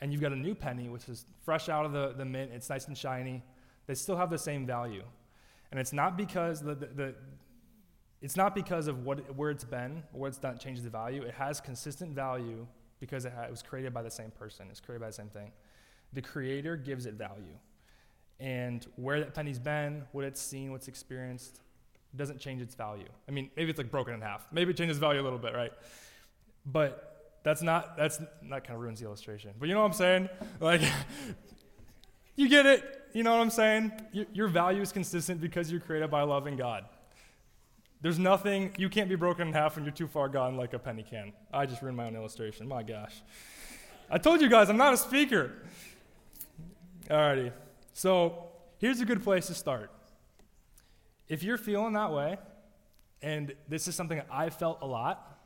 and 0.01 0.11
you've 0.11 0.21
got 0.21 0.31
a 0.31 0.37
new 0.37 0.53
penny 0.53 0.89
which 0.89 1.07
is 1.09 1.25
fresh 1.43 1.69
out 1.69 1.85
of 1.85 1.91
the, 1.91 2.13
the 2.17 2.25
mint, 2.25 2.51
it's 2.53 2.69
nice 2.69 2.87
and 2.87 2.97
shiny, 2.97 3.43
they 3.87 3.95
still 3.95 4.17
have 4.17 4.29
the 4.29 4.37
same 4.37 4.65
value. 4.65 5.03
And 5.71 5.79
it's 5.79 5.93
not 5.93 6.17
because 6.17 6.61
the, 6.61 6.75
the, 6.75 6.85
the 6.87 7.15
it's 8.21 8.35
not 8.35 8.55
because 8.55 8.87
of 8.87 9.05
what, 9.05 9.35
where 9.35 9.51
it's 9.51 9.63
been 9.63 10.03
or 10.13 10.21
what 10.21 10.27
it's 10.27 10.37
done 10.37 10.57
changes 10.57 10.83
the 10.83 10.89
value. 10.89 11.21
It 11.21 11.33
has 11.35 11.61
consistent 11.61 12.15
value 12.15 12.65
because 12.99 13.25
it, 13.25 13.33
had, 13.33 13.45
it 13.45 13.51
was 13.51 13.61
created 13.61 13.93
by 13.93 14.01
the 14.01 14.09
same 14.09 14.31
person, 14.31 14.67
it's 14.69 14.79
created 14.79 15.01
by 15.01 15.07
the 15.07 15.13
same 15.13 15.29
thing. 15.29 15.51
The 16.13 16.21
creator 16.21 16.77
gives 16.77 17.05
it 17.05 17.15
value. 17.15 17.57
And 18.39 18.85
where 18.95 19.19
that 19.19 19.33
penny's 19.33 19.59
been, 19.59 20.03
what 20.11 20.25
it's 20.25 20.41
seen, 20.41 20.71
what's 20.71 20.87
experienced, 20.87 21.61
doesn't 22.17 22.39
change 22.39 22.61
its 22.61 22.75
value. 22.75 23.07
I 23.27 23.31
mean, 23.31 23.49
maybe 23.55 23.69
it's 23.69 23.77
like 23.77 23.91
broken 23.91 24.13
in 24.13 24.21
half. 24.21 24.47
Maybe 24.51 24.71
it 24.71 24.77
changes 24.77 24.97
value 24.97 25.21
a 25.21 25.23
little 25.23 25.39
bit, 25.39 25.53
right? 25.53 25.71
But 26.65 27.39
that's 27.43 27.61
not, 27.61 27.95
that's, 27.97 28.17
that 28.17 28.63
kind 28.63 28.71
of 28.71 28.79
ruins 28.79 28.99
the 28.99 29.05
illustration. 29.05 29.51
But 29.59 29.67
you 29.67 29.75
know 29.75 29.81
what 29.81 29.87
I'm 29.87 29.93
saying? 29.93 30.29
Like, 30.59 30.81
you 32.35 32.49
get 32.49 32.65
it. 32.65 33.01
You 33.13 33.23
know 33.23 33.35
what 33.35 33.41
I'm 33.41 33.49
saying? 33.49 33.91
Your, 34.11 34.25
your 34.33 34.47
value 34.47 34.81
is 34.81 34.91
consistent 34.91 35.39
because 35.39 35.71
you're 35.71 35.79
created 35.79 36.11
by 36.11 36.23
loving 36.23 36.57
God. 36.57 36.85
There's 38.01 38.19
nothing, 38.19 38.73
you 38.77 38.89
can't 38.89 39.09
be 39.09 39.15
broken 39.15 39.47
in 39.47 39.53
half 39.53 39.75
when 39.75 39.85
you're 39.85 39.93
too 39.93 40.07
far 40.07 40.27
gone 40.27 40.57
like 40.57 40.73
a 40.73 40.79
penny 40.79 41.03
can. 41.03 41.33
I 41.53 41.65
just 41.65 41.81
ruined 41.81 41.97
my 41.97 42.05
own 42.05 42.15
illustration. 42.15 42.67
My 42.67 42.83
gosh. 42.83 43.21
I 44.09 44.17
told 44.17 44.41
you 44.41 44.49
guys, 44.49 44.69
I'm 44.69 44.77
not 44.77 44.93
a 44.93 44.97
speaker. 44.97 45.53
Alrighty. 47.09 47.51
So 47.93 48.49
here's 48.77 48.99
a 48.99 49.05
good 49.05 49.23
place 49.23 49.47
to 49.47 49.53
start. 49.53 49.91
If 51.27 51.43
you're 51.43 51.57
feeling 51.57 51.93
that 51.93 52.11
way, 52.11 52.37
and 53.21 53.53
this 53.67 53.87
is 53.87 53.95
something 53.95 54.17
that 54.17 54.27
I've 54.31 54.55
felt 54.55 54.79
a 54.81 54.85
lot, 54.85 55.39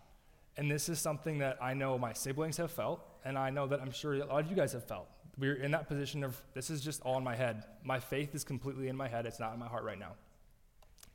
and 0.57 0.69
this 0.69 0.89
is 0.89 0.99
something 0.99 1.39
that 1.39 1.57
I 1.61 1.73
know 1.73 1.97
my 1.97 2.13
siblings 2.13 2.57
have 2.57 2.71
felt, 2.71 3.05
and 3.23 3.37
I 3.37 3.49
know 3.49 3.67
that 3.67 3.81
I'm 3.81 3.91
sure 3.91 4.15
a 4.15 4.25
lot 4.25 4.43
of 4.43 4.49
you 4.49 4.55
guys 4.55 4.73
have 4.73 4.85
felt. 4.85 5.07
We're 5.37 5.55
in 5.55 5.71
that 5.71 5.87
position 5.87 6.23
of 6.23 6.41
this 6.53 6.69
is 6.69 6.81
just 6.81 7.01
all 7.03 7.17
in 7.17 7.23
my 7.23 7.35
head. 7.35 7.63
My 7.83 7.99
faith 7.99 8.35
is 8.35 8.43
completely 8.43 8.89
in 8.89 8.97
my 8.97 9.07
head, 9.07 9.25
it's 9.25 9.39
not 9.39 9.53
in 9.53 9.59
my 9.59 9.67
heart 9.67 9.83
right 9.83 9.97
now. 9.97 10.13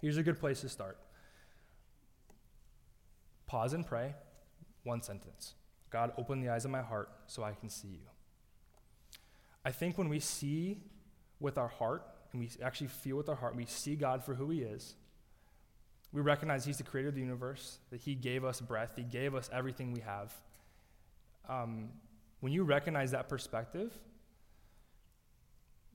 Here's 0.00 0.16
a 0.16 0.22
good 0.22 0.40
place 0.40 0.62
to 0.62 0.68
start. 0.68 0.98
Pause 3.46 3.74
and 3.74 3.86
pray. 3.86 4.14
One 4.82 5.02
sentence 5.02 5.54
God, 5.90 6.12
open 6.18 6.40
the 6.40 6.48
eyes 6.48 6.64
of 6.64 6.70
my 6.70 6.82
heart 6.82 7.10
so 7.26 7.42
I 7.42 7.52
can 7.52 7.68
see 7.68 7.88
you. 7.88 8.08
I 9.64 9.70
think 9.70 9.96
when 9.96 10.08
we 10.08 10.20
see 10.20 10.78
with 11.40 11.56
our 11.56 11.68
heart, 11.68 12.04
and 12.34 12.42
we 12.42 12.50
actually 12.62 12.88
feel 12.88 13.16
with 13.16 13.30
our 13.30 13.34
heart, 13.34 13.56
we 13.56 13.64
see 13.64 13.96
God 13.96 14.22
for 14.22 14.34
who 14.34 14.50
He 14.50 14.60
is, 14.60 14.94
we 16.12 16.20
recognize 16.20 16.66
He's 16.66 16.76
the 16.76 16.84
creator 16.84 17.08
of 17.08 17.14
the 17.14 17.22
universe, 17.22 17.78
that 17.90 18.00
He 18.00 18.14
gave 18.14 18.44
us 18.44 18.60
breath, 18.60 18.92
He 18.96 19.02
gave 19.02 19.34
us 19.34 19.48
everything 19.50 19.94
we 19.94 20.00
have. 20.00 20.34
Um, 21.48 21.88
when 22.40 22.52
you 22.52 22.64
recognize 22.64 23.12
that 23.12 23.30
perspective, 23.30 23.90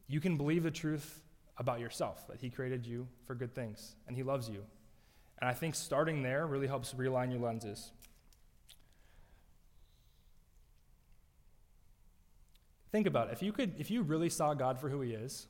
you 0.07 0.19
can 0.19 0.37
believe 0.37 0.63
the 0.63 0.71
truth 0.71 1.21
about 1.59 1.79
yourself 1.79 2.25
that 2.27 2.39
He 2.41 2.49
created 2.49 2.87
you 2.87 3.07
for 3.27 3.35
good 3.35 3.53
things 3.53 3.95
and 4.07 4.17
He 4.17 4.23
loves 4.23 4.49
you 4.49 4.63
and 5.39 5.49
I 5.49 5.53
think 5.53 5.75
starting 5.75 6.21
there 6.21 6.45
really 6.45 6.67
helps 6.67 6.93
realign 6.93 7.31
your 7.31 7.39
lenses. 7.39 7.91
Think 12.91 13.07
about 13.07 13.29
it. 13.29 13.33
If 13.33 13.41
you 13.41 13.53
could 13.53 13.75
if 13.77 13.89
you 13.89 14.01
really 14.01 14.29
saw 14.29 14.53
God 14.53 14.79
for 14.79 14.89
who 14.89 15.01
he 15.01 15.11
is, 15.11 15.47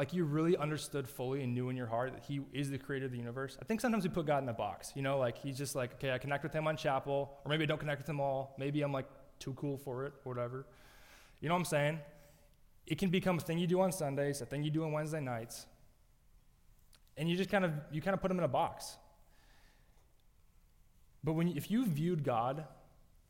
like 0.00 0.14
you 0.14 0.24
really 0.24 0.56
understood 0.56 1.06
fully 1.06 1.42
and 1.42 1.52
knew 1.52 1.68
in 1.68 1.76
your 1.76 1.86
heart 1.86 2.14
that 2.14 2.24
he 2.24 2.40
is 2.54 2.70
the 2.70 2.78
creator 2.78 3.04
of 3.04 3.12
the 3.12 3.18
universe. 3.18 3.58
I 3.60 3.66
think 3.66 3.82
sometimes 3.82 4.02
we 4.02 4.08
put 4.08 4.24
God 4.24 4.42
in 4.42 4.48
a 4.48 4.54
box, 4.54 4.92
you 4.94 5.02
know, 5.02 5.18
like 5.18 5.36
he's 5.36 5.58
just 5.58 5.74
like, 5.74 5.92
okay, 5.96 6.10
I 6.10 6.16
connect 6.16 6.42
with 6.42 6.54
him 6.54 6.66
on 6.66 6.78
chapel, 6.78 7.36
or 7.44 7.50
maybe 7.50 7.64
I 7.64 7.66
don't 7.66 7.76
connect 7.78 8.00
with 8.00 8.08
him 8.08 8.18
all. 8.18 8.54
Maybe 8.56 8.80
I'm 8.80 8.94
like 8.94 9.04
too 9.38 9.52
cool 9.52 9.76
for 9.76 10.06
it, 10.06 10.14
or 10.24 10.32
whatever. 10.32 10.64
You 11.42 11.50
know 11.50 11.54
what 11.54 11.58
I'm 11.58 11.64
saying? 11.66 11.98
It 12.86 12.96
can 12.96 13.10
become 13.10 13.36
a 13.36 13.42
thing 13.42 13.58
you 13.58 13.66
do 13.66 13.82
on 13.82 13.92
Sundays, 13.92 14.40
a 14.40 14.46
thing 14.46 14.62
you 14.62 14.70
do 14.70 14.84
on 14.84 14.92
Wednesday 14.92 15.20
nights, 15.20 15.66
and 17.18 17.28
you 17.28 17.36
just 17.36 17.50
kind 17.50 17.66
of 17.66 17.72
you 17.92 18.00
kind 18.00 18.14
of 18.14 18.22
put 18.22 18.28
them 18.28 18.38
in 18.38 18.44
a 18.44 18.48
box. 18.48 18.96
But 21.22 21.34
when 21.34 21.48
if 21.48 21.70
you 21.70 21.84
viewed 21.84 22.24
God 22.24 22.64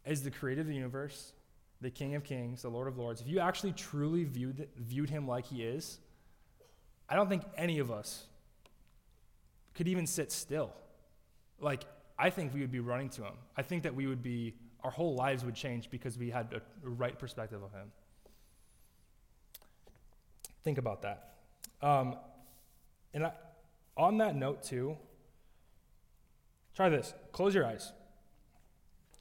as 0.07 0.23
the 0.23 0.31
creator 0.31 0.61
of 0.61 0.69
the 0.69 0.75
universe, 0.77 1.33
the 1.81 1.91
King 1.91 2.15
of 2.15 2.23
Kings, 2.23 2.63
the 2.63 2.69
Lord 2.69 2.87
of 2.87 2.97
Lords, 2.97 3.21
if 3.21 3.27
you 3.27 3.41
actually 3.41 3.73
truly 3.73 4.23
viewed, 4.23 4.69
viewed 4.77 5.11
him 5.11 5.27
like 5.27 5.47
he 5.47 5.65
is, 5.65 5.99
I 7.11 7.17
don't 7.17 7.29
think 7.29 7.43
any 7.57 7.81
of 7.81 7.91
us 7.91 8.25
could 9.75 9.89
even 9.89 10.07
sit 10.07 10.31
still. 10.31 10.73
Like, 11.59 11.85
I 12.19 12.31
think 12.31 12.55
we 12.55 12.61
would 12.61 12.71
be 12.71 12.81
running 12.81 13.09
to 13.11 13.23
him. 13.23 13.35
I 13.57 13.63
think 13.63 13.83
that 13.83 13.95
we 13.95 14.07
would 14.07 14.23
be, 14.23 14.55
our 14.85 14.91
whole 14.91 15.15
lives 15.15 15.45
would 15.45 15.57
change 15.57 15.91
because 15.91 16.17
we 16.17 16.31
had 16.31 16.53
a, 16.55 16.61
right 16.89 17.19
perspective 17.19 17.63
of 17.63 17.73
him. 17.73 17.91
Think 20.63 20.79
about 20.79 21.03
that. 21.03 21.35
Um, 21.83 22.15
and 23.13 23.25
I, 23.25 23.33
on 23.97 24.19
that 24.19 24.37
note, 24.37 24.63
too, 24.63 24.97
try 26.77 26.89
this. 26.89 27.13
Close 27.33 27.55
your 27.55 27.67
eyes. 27.67 27.93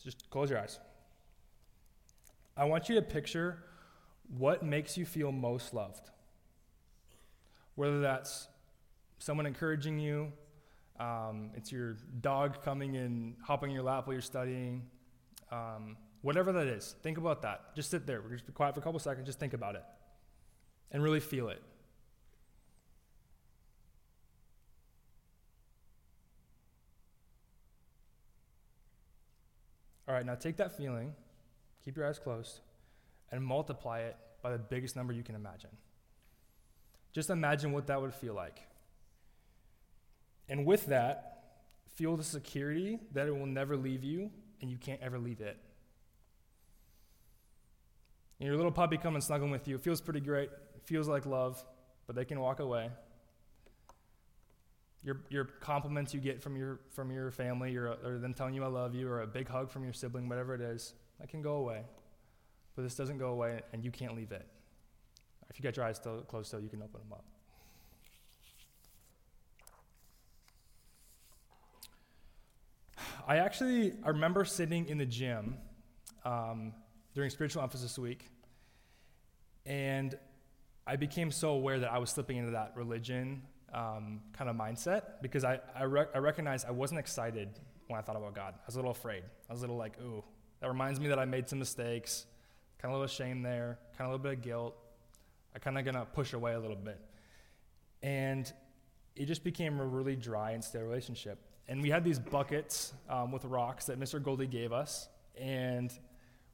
Just 0.03 0.29
close 0.29 0.49
your 0.49 0.59
eyes. 0.59 0.79
I 2.55 2.65
want 2.65 2.89
you 2.89 2.95
to 2.95 3.01
picture 3.01 3.63
what 4.37 4.63
makes 4.63 4.97
you 4.97 5.05
feel 5.05 5.31
most 5.31 5.73
loved. 5.73 6.09
Whether 7.79 8.01
that's 8.01 8.49
someone 9.19 9.45
encouraging 9.45 9.99
you, 9.99 10.33
um, 10.99 11.51
it's 11.55 11.71
your 11.71 11.95
dog 12.19 12.61
coming 12.61 12.97
and 12.97 13.37
hopping 13.41 13.69
in 13.69 13.73
your 13.73 13.85
lap 13.85 14.05
while 14.05 14.11
you're 14.11 14.21
studying, 14.21 14.83
um, 15.49 15.95
whatever 16.21 16.51
that 16.51 16.67
is. 16.67 16.95
Think 17.03 17.17
about 17.17 17.41
that. 17.43 17.73
Just 17.77 17.89
sit 17.89 18.05
there. 18.05 18.21
We're 18.21 18.33
just 18.33 18.45
be 18.45 18.51
quiet 18.51 18.73
for 18.73 18.81
a 18.81 18.83
couple 18.83 18.99
seconds. 18.99 19.25
Just 19.25 19.39
think 19.39 19.53
about 19.53 19.75
it 19.75 19.83
and 20.91 21.01
really 21.01 21.21
feel 21.21 21.47
it. 21.47 21.61
All 30.05 30.13
right, 30.13 30.25
now 30.25 30.35
take 30.35 30.57
that 30.57 30.75
feeling, 30.75 31.13
keep 31.85 31.95
your 31.95 32.05
eyes 32.05 32.19
closed, 32.19 32.59
and 33.31 33.41
multiply 33.41 33.99
it 33.99 34.17
by 34.41 34.51
the 34.51 34.57
biggest 34.57 34.97
number 34.97 35.13
you 35.13 35.23
can 35.23 35.35
imagine. 35.35 35.69
Just 37.13 37.29
imagine 37.29 37.71
what 37.71 37.87
that 37.87 38.01
would 38.01 38.13
feel 38.13 38.33
like. 38.33 38.61
And 40.47 40.65
with 40.65 40.87
that, 40.87 41.43
feel 41.95 42.15
the 42.15 42.23
security 42.23 42.99
that 43.13 43.27
it 43.27 43.35
will 43.35 43.45
never 43.45 43.75
leave 43.75 44.03
you 44.03 44.31
and 44.61 44.69
you 44.69 44.77
can't 44.77 45.01
ever 45.01 45.19
leave 45.19 45.41
it. 45.41 45.57
And 48.39 48.47
your 48.47 48.55
little 48.55 48.71
puppy 48.71 48.97
coming 48.97 49.21
snuggling 49.21 49.51
with 49.51 49.67
you, 49.67 49.75
it 49.75 49.81
feels 49.81 49.99
pretty 49.99 50.21
great. 50.21 50.49
It 50.75 50.83
feels 50.83 51.07
like 51.07 51.25
love, 51.25 51.63
but 52.07 52.15
they 52.15 52.25
can 52.25 52.39
walk 52.39 52.59
away. 52.59 52.89
Your, 55.03 55.21
your 55.29 55.45
compliments 55.45 56.13
you 56.13 56.19
get 56.19 56.41
from 56.41 56.55
your, 56.55 56.79
from 56.89 57.11
your 57.11 57.31
family, 57.31 57.75
or, 57.75 57.95
or 58.03 58.17
them 58.17 58.33
telling 58.33 58.53
you 58.53 58.63
I 58.63 58.67
love 58.67 58.95
you, 58.95 59.07
or 59.09 59.21
a 59.21 59.27
big 59.27 59.47
hug 59.47 59.69
from 59.69 59.83
your 59.83 59.93
sibling, 59.93 60.27
whatever 60.27 60.55
it 60.55 60.61
is, 60.61 60.93
that 61.19 61.29
can 61.29 61.41
go 61.41 61.55
away. 61.55 61.83
But 62.75 62.83
this 62.83 62.95
doesn't 62.95 63.17
go 63.17 63.29
away, 63.29 63.61
and 63.73 63.83
you 63.83 63.91
can't 63.91 64.15
leave 64.15 64.31
it. 64.31 64.47
If 65.49 65.59
you 65.59 65.63
got 65.63 65.75
your 65.75 65.85
eyes 65.85 65.97
still 65.97 66.21
closed 66.21 66.47
still, 66.47 66.59
you 66.59 66.69
can 66.69 66.81
open 66.81 66.99
them 67.01 67.13
up. 67.13 67.25
I 73.27 73.37
actually 73.37 73.93
I 74.03 74.09
remember 74.09 74.45
sitting 74.45 74.87
in 74.87 74.97
the 74.97 75.05
gym 75.05 75.57
um, 76.25 76.73
during 77.13 77.29
spiritual 77.29 77.61
emphasis 77.61 77.97
week, 77.97 78.25
and 79.65 80.17
I 80.87 80.95
became 80.95 81.31
so 81.31 81.51
aware 81.51 81.79
that 81.79 81.91
I 81.91 81.99
was 81.99 82.09
slipping 82.09 82.37
into 82.37 82.51
that 82.51 82.73
religion 82.75 83.43
um, 83.73 84.21
kind 84.33 84.49
of 84.49 84.55
mindset 84.55 85.21
because 85.21 85.43
I, 85.43 85.59
I, 85.75 85.83
I 85.83 86.17
recognized 86.17 86.65
I 86.67 86.71
wasn't 86.71 86.99
excited 86.99 87.49
when 87.87 87.99
I 87.99 88.01
thought 88.01 88.15
about 88.15 88.33
God. 88.33 88.55
I 88.55 88.65
was 88.65 88.75
a 88.75 88.79
little 88.79 88.91
afraid. 88.91 89.23
I 89.49 89.53
was 89.53 89.61
a 89.61 89.63
little 89.63 89.77
like, 89.77 89.99
ooh, 90.01 90.23
that 90.61 90.67
reminds 90.67 90.99
me 90.99 91.07
that 91.09 91.19
I 91.19 91.25
made 91.25 91.47
some 91.47 91.59
mistakes. 91.59 92.25
Kind 92.79 92.91
of 92.91 92.97
a 92.97 93.01
little 93.01 93.13
shame 93.13 93.41
there, 93.41 93.77
kind 93.97 94.07
of 94.07 94.07
a 94.07 94.11
little 94.13 94.23
bit 94.23 94.39
of 94.39 94.41
guilt. 94.41 94.75
I 95.55 95.59
kind 95.59 95.77
of 95.77 95.85
gonna 95.85 96.05
push 96.05 96.33
away 96.33 96.53
a 96.53 96.59
little 96.59 96.75
bit. 96.75 96.99
And 98.01 98.51
it 99.15 99.25
just 99.25 99.43
became 99.43 99.79
a 99.79 99.85
really 99.85 100.15
dry 100.15 100.51
and 100.51 100.63
stale 100.63 100.83
relationship. 100.83 101.39
And 101.67 101.81
we 101.81 101.89
had 101.89 102.03
these 102.03 102.19
buckets 102.19 102.93
um, 103.09 103.31
with 103.31 103.45
rocks 103.45 103.85
that 103.85 103.99
Mr. 103.99 104.21
Goldie 104.21 104.47
gave 104.47 104.71
us. 104.71 105.09
And 105.39 105.91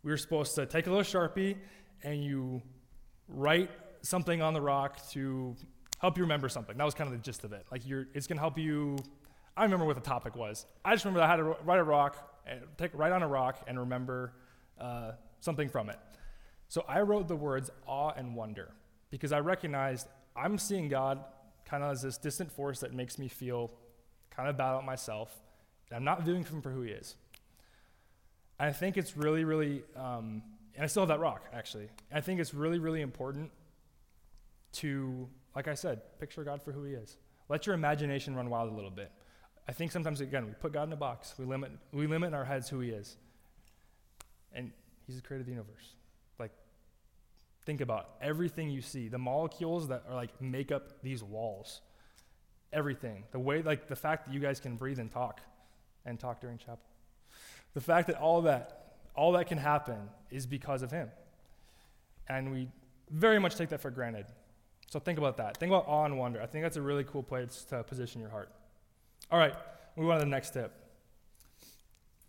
we 0.04 0.12
were 0.12 0.18
supposed 0.18 0.56
to 0.56 0.66
take 0.66 0.88
a 0.88 0.90
little 0.90 1.04
Sharpie 1.04 1.58
and 2.04 2.24
you 2.24 2.62
write 3.28 3.70
something 4.02 4.42
on 4.42 4.54
the 4.54 4.62
rock 4.62 5.00
to 5.12 5.56
help 6.00 6.18
you 6.18 6.24
remember 6.24 6.50
something. 6.50 6.78
That 6.78 6.84
was 6.84 6.94
kind 6.94 7.12
of 7.12 7.18
the 7.18 7.24
gist 7.24 7.44
of 7.44 7.54
it. 7.54 7.66
Like 7.72 7.88
you're, 7.88 8.08
it's 8.14 8.28
to 8.28 8.36
help 8.36 8.58
you. 8.58 8.98
I 9.58 9.64
remember 9.64 9.86
what 9.86 9.96
the 9.96 10.02
topic 10.02 10.36
was. 10.36 10.66
I 10.84 10.94
just 10.94 11.06
remember 11.06 11.24
I 11.24 11.28
had 11.28 11.38
to 11.38 11.56
write 11.64 11.80
a 11.80 11.84
rock, 11.84 12.42
and 12.46 12.62
take 12.78 12.92
write 12.94 13.12
on 13.12 13.24
a 13.24 13.28
rock, 13.28 13.64
and 13.68 13.80
remember 13.80 14.34
uh, 14.80 15.12
something 15.40 15.70
from 15.70 15.90
it. 15.90 15.98
So 16.68 16.84
I 16.88 17.02
wrote 17.02 17.28
the 17.28 17.36
words 17.36 17.70
awe 17.88 18.12
and 18.16 18.36
wonder 18.36 18.72
because 19.12 19.32
I 19.32 19.40
recognized 19.40 20.08
I'm 20.36 20.58
seeing 20.58 20.90
God 20.90 21.24
kind 21.66 21.84
of 21.84 21.92
as 21.92 22.02
this 22.02 22.18
distant 22.18 22.52
force 22.52 22.80
that 22.82 22.94
makes 22.94 23.18
me 23.18 23.28
feel 23.28 23.72
kind 24.30 24.50
of 24.50 24.58
bad 24.58 24.72
about 24.72 24.86
myself. 24.86 25.34
I'm 25.92 26.04
not 26.04 26.24
viewing 26.24 26.44
him 26.44 26.62
for 26.62 26.72
who 26.72 26.82
he 26.82 26.92
is. 26.92 27.16
I 28.60 28.72
think 28.72 28.98
it's 28.98 29.16
really, 29.16 29.44
really, 29.44 29.84
um, 29.96 30.42
and 30.76 30.84
I 30.84 30.88
still 30.88 31.04
have 31.04 31.10
that 31.10 31.20
rock 31.20 31.46
actually. 31.54 31.90
I 32.12 32.22
think 32.22 32.40
it's 32.40 32.54
really, 32.54 32.80
really 32.80 33.02
important 33.02 33.52
to 34.74 35.30
like 35.56 35.68
I 35.68 35.74
said, 35.74 36.02
picture 36.20 36.44
God 36.44 36.62
for 36.62 36.72
who 36.72 36.84
He 36.84 36.94
is. 36.94 37.18
Let 37.48 37.66
your 37.66 37.76
imagination 37.76 38.36
run 38.36 38.50
wild 38.50 38.72
a 38.72 38.76
little 38.76 38.92
bit. 38.92 39.12
I 39.68 39.72
think 39.72 39.92
sometimes, 39.92 40.22
again, 40.22 40.46
we 40.46 40.54
put 40.54 40.74
God 40.74 40.88
in 40.88 40.94
a 40.94 40.98
box. 40.98 41.34
We 41.40 41.46
limit, 41.46 41.72
we 41.92 42.06
limit 42.06 42.28
in 42.28 42.34
our 42.34 42.46
heads 42.46 42.70
who 42.70 42.82
He 42.82 42.90
is. 42.90 43.16
And 44.54 44.72
He's 45.08 45.16
the 45.16 45.22
creator 45.22 45.42
of 45.42 45.46
the 45.46 45.54
universe. 45.54 45.96
Like, 46.40 46.52
think 47.66 47.82
about 47.82 48.10
everything 48.22 48.70
you 48.70 48.82
see, 48.82 49.08
the 49.08 49.18
molecules 49.18 49.88
that 49.88 50.04
are 50.08 50.16
like 50.16 50.40
make 50.42 50.72
up 50.72 51.02
these 51.02 51.24
walls. 51.24 51.82
Everything. 52.72 53.24
The 53.32 53.40
way, 53.40 53.62
like, 53.62 53.88
the 53.88 53.96
fact 53.96 54.26
that 54.26 54.34
you 54.34 54.40
guys 54.40 54.60
can 54.60 54.76
breathe 54.76 55.00
and 55.00 55.10
talk 55.10 55.40
and 56.06 56.20
talk 56.20 56.42
during 56.42 56.58
chapel. 56.58 56.80
The 57.74 57.82
fact 57.82 58.08
that 58.08 58.18
all 58.18 58.42
that, 58.44 58.98
all 59.16 59.32
that 59.34 59.48
can 59.48 59.58
happen 59.58 60.10
is 60.30 60.46
because 60.46 60.82
of 60.82 60.92
Him. 60.92 61.10
And 62.28 62.52
we 62.52 62.68
very 63.10 63.40
much 63.40 63.56
take 63.56 63.70
that 63.70 63.80
for 63.80 63.92
granted. 63.92 64.26
So 64.90 65.00
think 65.00 65.18
about 65.18 65.38
that. 65.38 65.58
Think 65.58 65.72
about 65.72 65.88
awe 65.88 66.06
and 66.06 66.18
wonder. 66.18 66.42
I 66.42 66.48
think 66.48 66.64
that's 66.64 66.78
a 66.78 66.82
really 66.82 67.04
cool 67.06 67.24
place 67.24 67.66
to 67.70 67.84
position 67.84 68.20
your 68.20 68.30
heart. 68.30 68.52
All 69.32 69.40
right, 69.40 69.56
move 69.96 70.10
on 70.10 70.20
to 70.20 70.26
the 70.26 70.30
next 70.30 70.52
tip. 70.52 70.72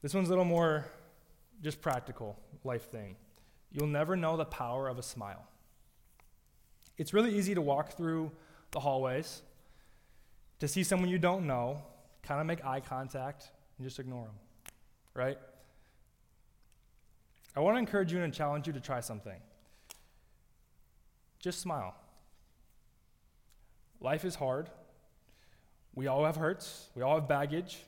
This 0.03 0.14
one's 0.14 0.29
a 0.29 0.31
little 0.31 0.44
more 0.44 0.87
just 1.62 1.81
practical 1.81 2.38
life 2.62 2.90
thing. 2.90 3.16
You'll 3.72 3.87
never 3.87 4.16
know 4.16 4.37
the 4.37 4.44
power 4.44 4.88
of 4.88 4.98
a 4.98 5.02
smile. 5.02 5.46
It's 6.98 7.12
really 7.12 7.37
easy 7.37 7.55
to 7.55 7.61
walk 7.61 7.96
through 7.96 8.33
the 8.70 8.81
hallways, 8.81 9.42
to 10.61 10.68
see 10.68 10.83
someone 10.83 11.11
you 11.11 11.18
don't 11.18 11.46
know, 11.46 11.83
kind 12.22 12.40
of 12.40 12.46
make 12.46 12.64
eye 12.64 12.81
contact, 12.81 13.50
and 13.76 13.87
just 13.87 13.98
ignore 13.98 14.24
them, 14.24 14.35
right? 15.14 15.38
I 17.55 17.61
want 17.61 17.76
to 17.76 17.79
encourage 17.79 18.12
you 18.12 18.22
and 18.22 18.33
challenge 18.33 18.66
you 18.66 18.72
to 18.72 18.81
try 18.81 19.00
something. 19.00 19.38
Just 21.38 21.61
smile. 21.61 21.94
Life 24.00 24.24
is 24.24 24.35
hard. 24.35 24.70
We 25.94 26.07
all 26.07 26.24
have 26.24 26.37
hurts, 26.37 26.90
we 26.94 27.02
all 27.02 27.14
have 27.18 27.26
baggage, 27.26 27.79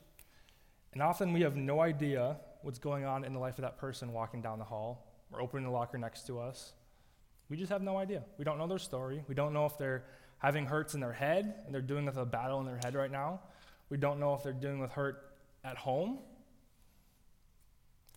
and 0.94 1.02
often 1.02 1.34
we 1.34 1.42
have 1.42 1.56
no 1.56 1.80
idea 1.80 2.38
what's 2.62 2.78
going 2.78 3.04
on 3.04 3.22
in 3.22 3.34
the 3.34 3.38
life 3.38 3.58
of 3.58 3.62
that 3.62 3.76
person 3.76 4.14
walking 4.14 4.40
down 4.40 4.58
the 4.58 4.64
hall 4.64 5.07
or 5.32 5.40
opening 5.40 5.64
the 5.64 5.70
locker 5.70 5.98
next 5.98 6.26
to 6.26 6.40
us. 6.40 6.72
We 7.48 7.56
just 7.56 7.70
have 7.70 7.82
no 7.82 7.96
idea. 7.96 8.24
We 8.36 8.44
don't 8.44 8.58
know 8.58 8.66
their 8.66 8.78
story. 8.78 9.22
We 9.28 9.34
don't 9.34 9.52
know 9.52 9.66
if 9.66 9.78
they're 9.78 10.04
having 10.38 10.66
hurts 10.66 10.94
in 10.94 11.00
their 11.00 11.12
head 11.12 11.62
and 11.64 11.74
they're 11.74 11.82
dealing 11.82 12.06
with 12.06 12.16
a 12.16 12.24
battle 12.24 12.60
in 12.60 12.66
their 12.66 12.78
head 12.82 12.94
right 12.94 13.10
now. 13.10 13.40
We 13.90 13.96
don't 13.96 14.20
know 14.20 14.34
if 14.34 14.42
they're 14.42 14.52
dealing 14.52 14.80
with 14.80 14.90
hurt 14.90 15.32
at 15.64 15.76
home. 15.76 16.18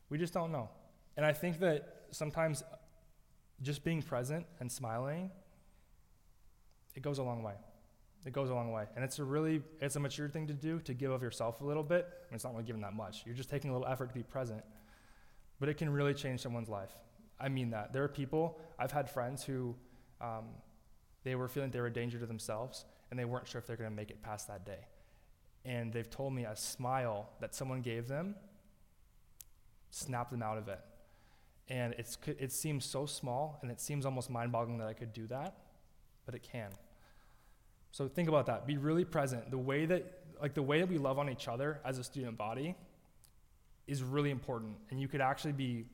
We 0.10 0.18
just 0.18 0.34
don't 0.34 0.52
know. 0.52 0.70
And 1.18 1.26
I 1.26 1.34
think 1.34 1.60
that 1.60 2.06
sometimes 2.12 2.64
just 3.62 3.84
being 3.84 4.02
present 4.02 4.46
and 4.60 4.72
smiling, 4.72 5.32
it 6.96 7.02
goes 7.02 7.18
a 7.20 7.24
long 7.24 7.44
way. 7.44 7.54
It 8.26 8.34
goes 8.34 8.50
a 8.50 8.54
long 8.54 8.72
way. 8.72 8.86
And 8.96 9.04
it's 9.04 9.18
a 9.20 9.24
really, 9.24 9.62
it's 9.80 9.96
a 9.96 10.00
mature 10.00 10.30
thing 10.30 10.48
to 10.48 10.54
do 10.54 10.80
to 10.82 10.94
give 10.94 11.12
of 11.12 11.24
yourself 11.24 11.62
a 11.62 11.64
little 11.64 11.84
bit. 11.84 12.06
I 12.06 12.26
mean, 12.30 12.36
it's 12.36 12.44
not 12.44 12.54
really 12.54 12.66
giving 12.66 12.82
that 12.82 12.94
much. 12.94 13.24
You're 13.26 13.36
just 13.36 13.50
taking 13.50 13.72
a 13.72 13.74
little 13.74 13.88
effort 13.88 14.10
to 14.10 14.14
be 14.14 14.24
present. 14.24 14.62
But 15.62 15.70
it 15.70 15.78
can 15.78 15.90
really 15.90 16.14
change 16.14 16.42
someone's 16.42 16.68
life. 16.68 16.92
I 17.40 17.48
mean 17.48 17.70
that. 17.70 17.94
There 17.94 18.04
are 18.04 18.10
people, 18.10 18.60
I've 18.78 18.92
had 18.92 19.10
friends 19.10 19.46
who, 19.46 19.76
um, 20.20 20.50
they 21.24 21.36
were 21.36 21.48
feeling 21.48 21.72
they 21.72 21.80
were 21.80 21.88
a 21.88 21.94
danger 21.94 22.20
to 22.20 22.26
themselves 22.26 22.84
and 23.10 23.18
they 23.18 23.24
weren't 23.24 23.48
sure 23.48 23.60
if 23.60 23.66
they're 23.66 23.78
going 23.78 23.90
to 23.90 23.96
make 23.96 24.12
it 24.12 24.22
past 24.22 24.50
that 24.50 24.66
day. 24.66 24.88
And 25.64 25.94
they've 25.94 26.10
told 26.10 26.34
me 26.34 26.44
a 26.44 26.56
smile 26.58 27.30
that 27.40 27.56
someone 27.56 27.82
gave 27.82 28.10
them 28.10 28.36
snapped 29.92 30.32
them 30.32 30.42
out 30.42 30.58
of 30.58 30.68
it. 30.68 30.80
And 31.70 31.94
it's, 31.98 32.18
it 32.26 32.52
seems 32.52 32.84
so 32.84 33.06
small 33.06 33.60
and 33.62 33.70
it 33.70 33.80
seems 33.80 34.06
almost 34.06 34.30
mind 34.30 34.52
boggling 34.52 34.80
that 34.80 34.88
I 34.88 34.94
could 34.94 35.14
do 35.14 35.28
that, 35.28 35.56
but 36.26 36.34
it 36.34 36.44
can. 36.44 36.72
So 37.92 38.08
think 38.08 38.28
about 38.28 38.48
that. 38.48 38.66
Be 38.66 38.78
really 38.78 39.06
present. 39.06 39.52
The 39.52 39.58
way 39.58 39.86
that 39.86 40.18
like 40.42 40.56
the 40.56 40.64
way 40.64 40.80
that 40.80 40.90
we 40.90 40.98
love 40.98 41.20
on 41.20 41.30
each 41.30 41.48
other 41.48 41.80
as 41.86 42.00
a 42.00 42.04
student 42.04 42.36
body 42.36 42.76
is 43.88 44.04
really 44.04 44.30
important 44.30 44.76
and 44.90 45.00
you 45.00 45.08
could 45.08 45.22
actually 45.22 45.54
be 45.54 45.86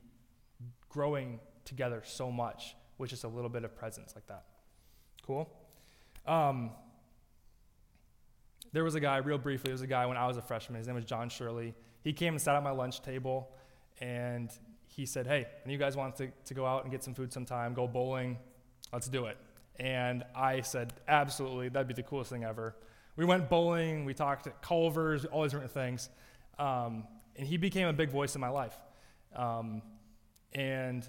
growing 0.90 1.40
together 1.66 2.02
so 2.06 2.32
much 2.32 2.76
with 2.98 3.10
just 3.10 3.24
a 3.24 3.28
little 3.28 3.50
bit 3.50 3.64
of 3.64 3.76
presence 3.76 4.14
like 4.16 4.28
that. 4.28 4.44
Cool? 5.26 5.50
Um, 6.26 6.72
there 8.74 8.84
was 8.84 8.96
a 8.96 9.00
guy, 9.00 9.18
real 9.18 9.38
briefly, 9.38 9.70
there 9.70 9.74
was 9.74 9.82
a 9.82 9.88
guy 9.88 10.06
when 10.06 10.18
I 10.18 10.28
was 10.28 10.38
a 10.38 10.42
freshman. 10.42 10.78
His 10.78 10.88
name 10.88 10.96
was 10.96 11.06
John 11.06 11.30
Shirley. 11.30 11.74
He 12.04 12.14
came 12.14 12.34
and 12.34 12.42
sat 12.42 12.56
at 12.56 12.64
my 12.64 12.72
lunch 12.72 13.02
table, 13.02 13.50
and 14.00 14.52
he 14.88 15.06
said, 15.06 15.28
Hey, 15.28 15.46
and 15.64 15.72
you 15.72 15.78
guys 15.78 15.96
want 15.96 16.16
to, 16.18 16.30
to 16.46 16.54
go 16.54 16.66
out 16.66 16.84
and 16.84 16.92
get 16.92 17.04
some 17.04 17.14
food 17.14 17.32
sometime, 17.32 17.74
go 17.74 17.88
bowling, 17.88 18.38
let's 18.92 19.08
do 19.08 19.26
it. 19.26 19.38
And 19.80 20.24
I 20.36 20.62
said, 20.62 20.94
Absolutely, 21.08 21.70
that'd 21.70 21.88
be 21.88 21.94
the 21.94 22.04
coolest 22.04 22.30
thing 22.30 22.44
ever. 22.44 22.76
We 23.16 23.26
went 23.26 23.50
bowling, 23.50 24.06
we 24.06 24.14
talked 24.14 24.48
at 24.48 24.62
Culver's, 24.62 25.26
all 25.26 25.44
these 25.44 25.52
different 25.52 25.72
things. 25.74 26.10
Um, 26.60 27.06
and 27.38 27.48
he 27.48 27.58
became 27.58 27.88
a 27.88 27.94
big 27.94 28.10
voice 28.10 28.36
in 28.36 28.42
my 28.42 28.50
life. 28.50 28.78
Um, 29.36 29.82
and 30.54 31.08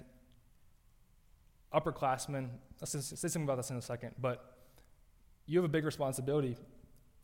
upperclassmen, 1.73 2.49
I'll 2.81 2.87
say 2.87 2.99
something 2.99 3.43
about 3.43 3.57
this 3.57 3.69
in 3.69 3.77
a 3.77 3.81
second, 3.81 4.15
but 4.19 4.57
you 5.45 5.57
have 5.57 5.65
a 5.65 5.69
big 5.69 5.85
responsibility. 5.85 6.57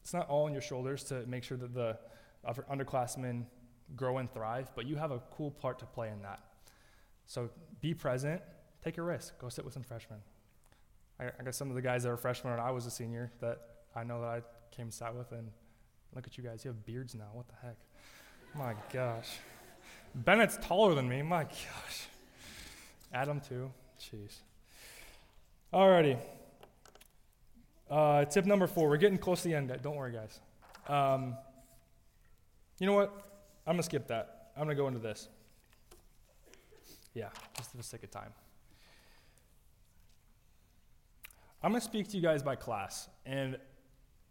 It's 0.01 0.13
not 0.13 0.27
all 0.29 0.45
on 0.45 0.53
your 0.53 0.61
shoulders 0.61 1.03
to 1.05 1.25
make 1.25 1.43
sure 1.43 1.57
that 1.57 1.73
the 1.73 1.97
underclassmen 2.71 3.45
grow 3.95 4.17
and 4.17 4.31
thrive, 4.31 4.71
but 4.75 4.85
you 4.85 4.95
have 4.95 5.11
a 5.11 5.19
cool 5.31 5.51
part 5.51 5.79
to 5.79 5.85
play 5.85 6.09
in 6.09 6.21
that. 6.21 6.39
So 7.27 7.49
be 7.81 7.93
present, 7.93 8.41
take 8.83 8.97
a 8.97 9.01
risk, 9.01 9.39
go 9.39 9.49
sit 9.49 9.65
with 9.65 9.73
some 9.73 9.83
freshmen. 9.83 10.19
I, 11.19 11.25
I 11.39 11.43
got 11.43 11.55
some 11.55 11.69
of 11.69 11.75
the 11.75 11.81
guys 11.81 12.03
that 12.03 12.09
were 12.09 12.17
freshmen 12.17 12.53
when 12.53 12.59
I 12.59 12.71
was 12.71 12.85
a 12.85 12.91
senior 12.91 13.31
that 13.41 13.59
I 13.95 14.03
know 14.03 14.21
that 14.21 14.27
I 14.27 14.41
came 14.75 14.85
and 14.85 14.93
sat 14.93 15.15
with, 15.15 15.31
and 15.31 15.49
look 16.13 16.27
at 16.27 16.37
you 16.37 16.43
guys, 16.43 16.65
you 16.65 16.69
have 16.69 16.85
beards 16.85 17.15
now. 17.15 17.29
What 17.33 17.47
the 17.47 17.55
heck? 17.61 17.77
My 18.57 18.73
gosh. 18.93 19.39
Bennett's 20.13 20.57
taller 20.61 20.95
than 20.95 21.09
me. 21.09 21.21
My 21.21 21.43
gosh. 21.43 22.07
Adam, 23.13 23.41
too. 23.41 23.69
Jeez. 23.99 24.37
Alrighty. 25.73 26.17
Uh, 27.89 28.23
tip 28.25 28.45
number 28.45 28.65
four. 28.65 28.87
We're 28.87 28.97
getting 28.97 29.17
close 29.17 29.41
to 29.41 29.49
the 29.49 29.55
end. 29.55 29.77
Don't 29.81 29.97
worry, 29.97 30.13
guys. 30.13 30.39
Um, 30.87 31.35
you 32.79 32.87
know 32.87 32.93
what? 32.93 33.09
I'm 33.67 33.73
going 33.73 33.77
to 33.77 33.83
skip 33.83 34.07
that. 34.07 34.51
I'm 34.55 34.63
going 34.63 34.75
to 34.75 34.81
go 34.81 34.87
into 34.87 34.99
this. 34.99 35.27
Yeah, 37.13 37.29
just 37.57 37.71
for 37.71 37.77
the 37.77 37.83
sake 37.83 38.03
of 38.03 38.11
time. 38.11 38.31
I'm 41.61 41.71
going 41.71 41.81
to 41.81 41.85
speak 41.85 42.07
to 42.09 42.15
you 42.15 42.23
guys 42.23 42.41
by 42.41 42.55
class. 42.55 43.09
And 43.25 43.57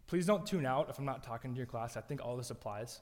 please 0.07 0.25
don't 0.25 0.47
tune 0.47 0.65
out 0.65 0.89
if 0.89 0.97
I'm 0.97 1.05
not 1.05 1.23
talking 1.23 1.51
to 1.51 1.57
your 1.57 1.67
class. 1.67 1.95
I 1.95 2.01
think 2.01 2.25
all 2.25 2.37
this 2.37 2.49
applies. 2.49 3.01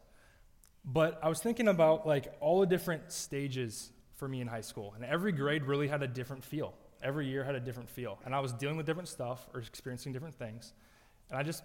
But 0.85 1.19
I 1.23 1.29
was 1.29 1.39
thinking 1.39 1.67
about 1.67 2.05
like 2.05 2.33
all 2.39 2.59
the 2.59 2.65
different 2.65 3.11
stages 3.11 3.91
for 4.15 4.27
me 4.27 4.41
in 4.41 4.47
high 4.47 4.61
school, 4.61 4.93
and 4.95 5.05
every 5.05 5.31
grade 5.31 5.63
really 5.63 5.87
had 5.87 6.03
a 6.03 6.07
different 6.07 6.43
feel. 6.43 6.73
Every 7.01 7.27
year 7.27 7.43
had 7.43 7.55
a 7.55 7.59
different 7.59 7.89
feel, 7.89 8.19
and 8.25 8.33
I 8.33 8.39
was 8.39 8.53
dealing 8.53 8.77
with 8.77 8.85
different 8.85 9.09
stuff 9.09 9.47
or 9.53 9.59
experiencing 9.59 10.13
different 10.13 10.35
things. 10.35 10.73
And 11.29 11.37
I 11.37 11.43
just 11.43 11.63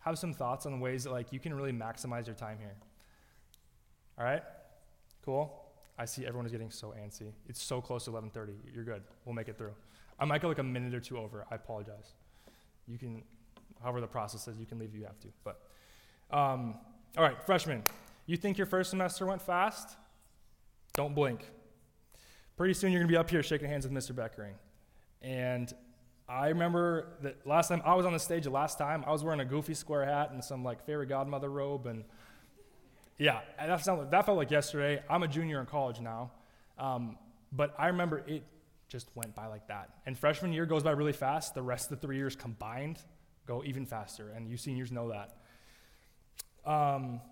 have 0.00 0.18
some 0.18 0.32
thoughts 0.32 0.66
on 0.66 0.80
ways 0.80 1.04
that 1.04 1.12
like 1.12 1.32
you 1.32 1.40
can 1.40 1.54
really 1.54 1.72
maximize 1.72 2.26
your 2.26 2.36
time 2.36 2.58
here. 2.58 2.76
All 4.18 4.24
right, 4.24 4.42
cool. 5.24 5.64
I 5.98 6.04
see 6.04 6.24
everyone 6.26 6.46
is 6.46 6.52
getting 6.52 6.70
so 6.70 6.94
antsy. 6.98 7.32
It's 7.48 7.62
so 7.62 7.80
close 7.80 8.04
to 8.04 8.10
11:30. 8.12 8.54
You're 8.72 8.84
good. 8.84 9.02
We'll 9.24 9.34
make 9.34 9.48
it 9.48 9.58
through. 9.58 9.74
I 10.18 10.24
might 10.24 10.42
go 10.42 10.48
like 10.48 10.58
a 10.58 10.62
minute 10.64 10.94
or 10.94 11.00
two 11.00 11.18
over. 11.18 11.44
I 11.50 11.56
apologize. 11.56 12.12
You 12.86 12.98
can, 12.98 13.22
however 13.82 14.00
the 14.00 14.06
process 14.06 14.48
is, 14.48 14.58
you 14.58 14.66
can 14.66 14.78
leave 14.78 14.90
if 14.90 15.00
you 15.00 15.04
have 15.04 15.20
to. 15.20 15.28
But 15.44 15.60
um, 16.30 16.74
all 17.16 17.24
right, 17.24 17.40
freshmen. 17.44 17.82
You 18.28 18.36
think 18.36 18.58
your 18.58 18.66
first 18.66 18.90
semester 18.90 19.24
went 19.24 19.40
fast? 19.40 19.96
Don't 20.92 21.14
blink. 21.14 21.50
Pretty 22.58 22.74
soon 22.74 22.92
you're 22.92 23.00
going 23.00 23.08
to 23.08 23.12
be 23.12 23.16
up 23.16 23.30
here 23.30 23.42
shaking 23.42 23.70
hands 23.70 23.88
with 23.88 23.94
Mr. 23.94 24.14
Beckering. 24.14 24.52
And 25.22 25.72
I 26.28 26.48
remember 26.48 27.16
that 27.22 27.46
last 27.46 27.68
time 27.68 27.80
I 27.86 27.94
was 27.94 28.04
on 28.04 28.12
the 28.12 28.18
stage, 28.18 28.44
the 28.44 28.50
last 28.50 28.76
time, 28.76 29.02
I 29.06 29.12
was 29.12 29.24
wearing 29.24 29.40
a 29.40 29.46
goofy 29.46 29.72
square 29.72 30.04
hat 30.04 30.30
and 30.30 30.44
some 30.44 30.62
like 30.62 30.84
fairy 30.84 31.06
godmother 31.06 31.48
robe. 31.48 31.86
And 31.86 32.04
yeah, 33.16 33.40
that, 33.58 33.82
sounded, 33.82 34.10
that 34.10 34.26
felt 34.26 34.36
like 34.36 34.50
yesterday. 34.50 35.02
I'm 35.08 35.22
a 35.22 35.28
junior 35.28 35.58
in 35.60 35.64
college 35.64 35.98
now. 35.98 36.30
Um, 36.78 37.16
but 37.50 37.74
I 37.78 37.86
remember 37.86 38.24
it 38.26 38.42
just 38.88 39.08
went 39.14 39.34
by 39.34 39.46
like 39.46 39.66
that. 39.68 39.88
And 40.04 40.18
freshman 40.18 40.52
year 40.52 40.66
goes 40.66 40.82
by 40.82 40.90
really 40.90 41.14
fast. 41.14 41.54
The 41.54 41.62
rest 41.62 41.90
of 41.90 41.98
the 41.98 42.06
three 42.06 42.18
years 42.18 42.36
combined 42.36 42.98
go 43.46 43.62
even 43.64 43.86
faster. 43.86 44.34
And 44.36 44.50
you 44.50 44.58
seniors 44.58 44.92
know 44.92 45.08
that. 45.08 46.70
Um, 46.70 47.22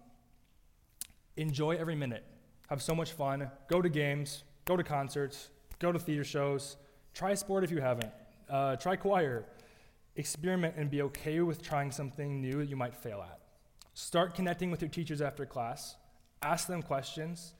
enjoy 1.37 1.77
every 1.77 1.95
minute. 1.95 2.25
Have 2.69 2.83
so 2.83 2.95
much 2.95 3.13
fun. 3.13 3.51
Go 3.69 3.81
to 3.81 3.89
games, 3.89 4.45
go 4.65 4.77
to 4.77 4.83
concerts, 4.83 5.51
go 5.79 5.93
to 5.93 5.99
theater 5.99 6.25
shows. 6.25 6.77
Try 7.15 7.35
sport 7.35 7.65
if 7.65 7.71
you 7.71 7.81
haven't. 7.81 8.13
Uh, 8.49 8.77
try 8.77 8.97
choir. 8.97 9.45
Experiment 10.17 10.75
and 10.77 10.91
be 10.91 11.03
okay 11.03 11.41
with 11.41 11.63
trying 11.63 11.91
something 11.91 12.41
new 12.41 12.59
that 12.59 12.69
you 12.69 12.77
might 12.77 12.95
fail 12.95 13.23
at. 13.23 13.41
Start 13.95 14.35
connecting 14.35 14.71
with 14.71 14.83
your 14.83 14.91
teachers 14.91 15.21
after 15.21 15.47
class. 15.47 15.97
Ask 16.43 16.67
them 16.67 16.83
questions. 16.83 17.55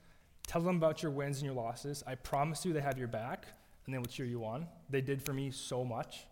Tell 0.45 0.61
them 0.61 0.77
about 0.77 1.03
your 1.03 1.11
wins 1.11 1.37
and 1.37 1.45
your 1.45 1.55
losses. 1.55 2.03
I 2.07 2.15
promise 2.15 2.65
you 2.65 2.73
they 2.73 2.81
have 2.81 2.97
your 2.97 3.07
back 3.07 3.47
and 3.85 3.93
they 3.93 3.97
will 3.97 4.05
cheer 4.05 4.25
you 4.25 4.45
on. 4.45 4.67
They 4.89 5.01
did 5.01 5.23
for 5.23 5.33
me 5.33 5.51
so 5.51 5.83
much. 5.83 6.25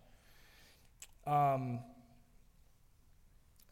Um, 1.26 1.80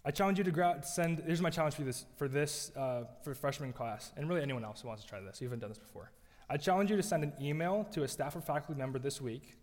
I 0.05 0.11
challenge 0.11 0.37
you 0.37 0.43
to 0.43 0.51
grab, 0.51 0.83
send. 0.83 1.23
Here's 1.25 1.41
my 1.41 1.49
challenge 1.49 1.75
for 1.75 1.83
this 1.83 2.05
for 2.17 2.27
this 2.27 2.71
uh, 2.75 3.05
for 3.23 3.33
freshman 3.33 3.71
class, 3.71 4.11
and 4.17 4.27
really 4.27 4.41
anyone 4.41 4.65
else 4.65 4.81
who 4.81 4.89
wants 4.89 5.03
to 5.03 5.09
try 5.09 5.21
this. 5.21 5.39
You 5.39 5.47
haven't 5.47 5.59
done 5.59 5.69
this 5.69 5.77
before. 5.77 6.11
I 6.49 6.57
challenge 6.57 6.91
you 6.91 6.97
to 6.97 7.03
send 7.03 7.23
an 7.23 7.33
email 7.41 7.87
to 7.91 8.03
a 8.03 8.07
staff 8.07 8.35
or 8.35 8.41
faculty 8.41 8.77
member 8.77 8.99
this 8.99 9.21
week. 9.21 9.57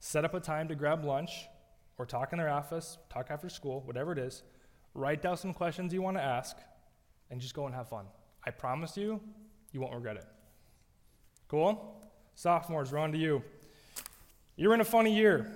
Set 0.00 0.24
up 0.24 0.32
a 0.32 0.40
time 0.40 0.68
to 0.68 0.74
grab 0.74 1.04
lunch, 1.04 1.48
or 1.98 2.06
talk 2.06 2.32
in 2.32 2.38
their 2.38 2.48
office, 2.48 2.98
talk 3.10 3.26
after 3.30 3.48
school, 3.48 3.82
whatever 3.84 4.12
it 4.12 4.18
is. 4.18 4.42
Write 4.94 5.20
down 5.20 5.36
some 5.36 5.52
questions 5.52 5.92
you 5.92 6.00
want 6.00 6.16
to 6.16 6.22
ask, 6.22 6.56
and 7.30 7.40
just 7.40 7.54
go 7.54 7.66
and 7.66 7.74
have 7.74 7.88
fun. 7.88 8.06
I 8.46 8.52
promise 8.52 8.96
you, 8.96 9.20
you 9.72 9.80
won't 9.80 9.94
regret 9.94 10.16
it. 10.16 10.24
Cool? 11.48 12.00
Sophomores, 12.34 12.90
we're 12.90 12.98
on 12.98 13.12
to 13.12 13.18
you. 13.18 13.42
You're 14.56 14.74
in 14.74 14.80
a 14.80 14.84
funny 14.84 15.14
year. 15.14 15.52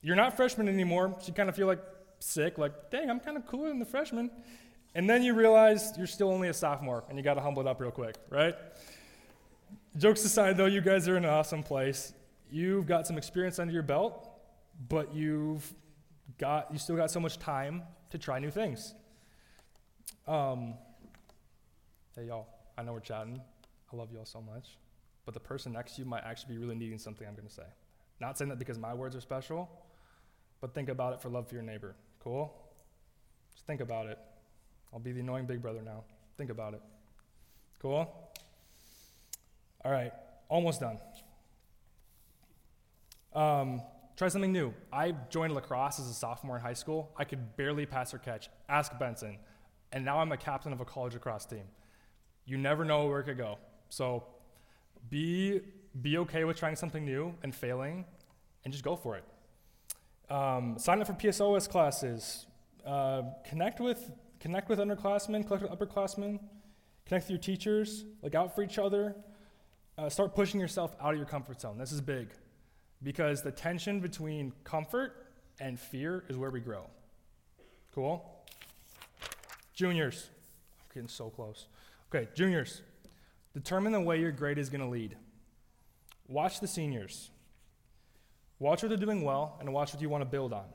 You're 0.00 0.16
not 0.16 0.36
freshmen 0.36 0.68
anymore, 0.68 1.16
so 1.18 1.26
you 1.26 1.34
kind 1.34 1.48
of 1.48 1.56
feel 1.56 1.66
like 1.66 1.80
sick, 2.20 2.58
like, 2.58 2.90
dang, 2.90 3.10
I'm 3.10 3.20
kind 3.20 3.36
of 3.36 3.46
cooler 3.46 3.68
than 3.68 3.78
the 3.78 3.84
freshman. 3.84 4.30
And 4.94 5.08
then 5.08 5.22
you 5.22 5.34
realize 5.34 5.92
you're 5.96 6.06
still 6.06 6.30
only 6.30 6.48
a 6.48 6.54
sophomore 6.54 7.04
and 7.08 7.18
you 7.18 7.24
got 7.24 7.34
to 7.34 7.40
humble 7.40 7.62
it 7.62 7.68
up 7.68 7.80
real 7.80 7.90
quick, 7.90 8.16
right? 8.28 8.54
Jokes 9.96 10.24
aside, 10.24 10.56
though, 10.56 10.66
you 10.66 10.80
guys 10.80 11.08
are 11.08 11.16
in 11.16 11.24
an 11.24 11.30
awesome 11.30 11.62
place. 11.62 12.12
You've 12.50 12.86
got 12.86 13.06
some 13.06 13.16
experience 13.18 13.58
under 13.58 13.72
your 13.72 13.82
belt, 13.82 14.28
but 14.88 15.14
you've 15.14 15.72
got, 16.38 16.72
you 16.72 16.78
still 16.78 16.96
got 16.96 17.10
so 17.10 17.20
much 17.20 17.38
time 17.38 17.82
to 18.10 18.18
try 18.18 18.38
new 18.38 18.50
things. 18.50 18.94
Um, 20.26 20.74
hey, 22.16 22.26
y'all, 22.26 22.46
I 22.76 22.82
know 22.82 22.92
we're 22.92 23.00
chatting. 23.00 23.40
I 23.92 23.96
love 23.96 24.12
y'all 24.12 24.24
so 24.24 24.40
much. 24.40 24.78
But 25.24 25.34
the 25.34 25.40
person 25.40 25.72
next 25.72 25.94
to 25.94 26.02
you 26.02 26.08
might 26.08 26.24
actually 26.24 26.54
be 26.54 26.60
really 26.60 26.76
needing 26.76 26.98
something 26.98 27.26
I'm 27.26 27.34
going 27.34 27.48
to 27.48 27.54
say. 27.54 27.66
Not 28.20 28.36
saying 28.36 28.48
that 28.48 28.58
because 28.58 28.78
my 28.78 28.94
words 28.94 29.14
are 29.16 29.20
special, 29.20 29.70
but 30.60 30.74
think 30.74 30.88
about 30.88 31.14
it 31.14 31.20
for 31.22 31.28
love 31.28 31.48
for 31.48 31.54
your 31.54 31.64
neighbor. 31.64 31.94
Cool? 32.22 32.52
Just 33.52 33.66
think 33.66 33.80
about 33.80 34.06
it. 34.06 34.18
I'll 34.92 35.00
be 35.00 35.12
the 35.12 35.20
annoying 35.20 35.46
big 35.46 35.62
brother 35.62 35.82
now. 35.82 36.04
Think 36.36 36.50
about 36.50 36.74
it. 36.74 36.82
Cool? 37.80 38.12
All 39.84 39.92
right, 39.92 40.12
almost 40.48 40.80
done. 40.80 40.98
Um, 43.32 43.80
try 44.16 44.28
something 44.28 44.52
new. 44.52 44.74
I 44.92 45.12
joined 45.30 45.54
lacrosse 45.54 45.98
as 45.98 46.08
a 46.08 46.14
sophomore 46.14 46.56
in 46.56 46.62
high 46.62 46.74
school. 46.74 47.10
I 47.16 47.24
could 47.24 47.56
barely 47.56 47.86
pass 47.86 48.12
or 48.12 48.18
catch. 48.18 48.50
Ask 48.68 48.98
Benson. 48.98 49.38
And 49.92 50.04
now 50.04 50.18
I'm 50.18 50.30
a 50.32 50.36
captain 50.36 50.72
of 50.72 50.80
a 50.80 50.84
college 50.84 51.14
lacrosse 51.14 51.46
team. 51.46 51.64
You 52.44 52.58
never 52.58 52.84
know 52.84 53.06
where 53.06 53.20
it 53.20 53.24
could 53.24 53.38
go. 53.38 53.58
So 53.88 54.24
be, 55.08 55.60
be 56.02 56.18
okay 56.18 56.44
with 56.44 56.56
trying 56.56 56.76
something 56.76 57.04
new 57.04 57.34
and 57.42 57.54
failing 57.54 58.04
and 58.64 58.72
just 58.72 58.84
go 58.84 58.96
for 58.96 59.16
it. 59.16 59.24
Um, 60.30 60.78
sign 60.78 61.00
up 61.00 61.08
for 61.08 61.12
PSEO 61.14 61.68
classes. 61.68 62.46
Uh, 62.86 63.22
connect 63.44 63.80
with 63.80 64.10
connect 64.38 64.68
with 64.68 64.78
underclassmen, 64.78 65.46
connect 65.46 65.62
with 65.62 65.72
upperclassmen, 65.72 66.38
connect 67.04 67.24
with 67.24 67.30
your 67.30 67.38
teachers, 67.38 68.04
look 68.22 68.34
out 68.34 68.54
for 68.54 68.62
each 68.62 68.78
other. 68.78 69.16
Uh, 69.98 70.08
start 70.08 70.34
pushing 70.34 70.58
yourself 70.60 70.94
out 71.00 71.12
of 71.12 71.16
your 71.18 71.26
comfort 71.26 71.60
zone. 71.60 71.76
This 71.76 71.92
is 71.92 72.00
big 72.00 72.30
because 73.02 73.42
the 73.42 73.50
tension 73.50 74.00
between 74.00 74.52
comfort 74.64 75.26
and 75.60 75.78
fear 75.78 76.24
is 76.28 76.36
where 76.36 76.50
we 76.50 76.60
grow. 76.60 76.84
Cool? 77.94 78.24
Juniors. 79.74 80.30
I'm 80.80 80.94
getting 80.94 81.08
so 81.08 81.28
close. 81.28 81.66
Okay, 82.14 82.28
juniors. 82.34 82.82
Determine 83.52 83.92
the 83.92 84.00
way 84.00 84.20
your 84.20 84.32
grade 84.32 84.58
is 84.58 84.70
going 84.70 84.80
to 84.80 84.86
lead. 84.86 85.16
Watch 86.28 86.60
the 86.60 86.68
seniors. 86.68 87.30
Watch 88.60 88.82
what 88.82 88.90
they're 88.90 88.98
doing 88.98 89.22
well 89.22 89.56
and 89.58 89.72
watch 89.72 89.92
what 89.92 90.00
you 90.00 90.08
want 90.08 90.20
to 90.20 90.26
build 90.26 90.52
on. 90.52 90.66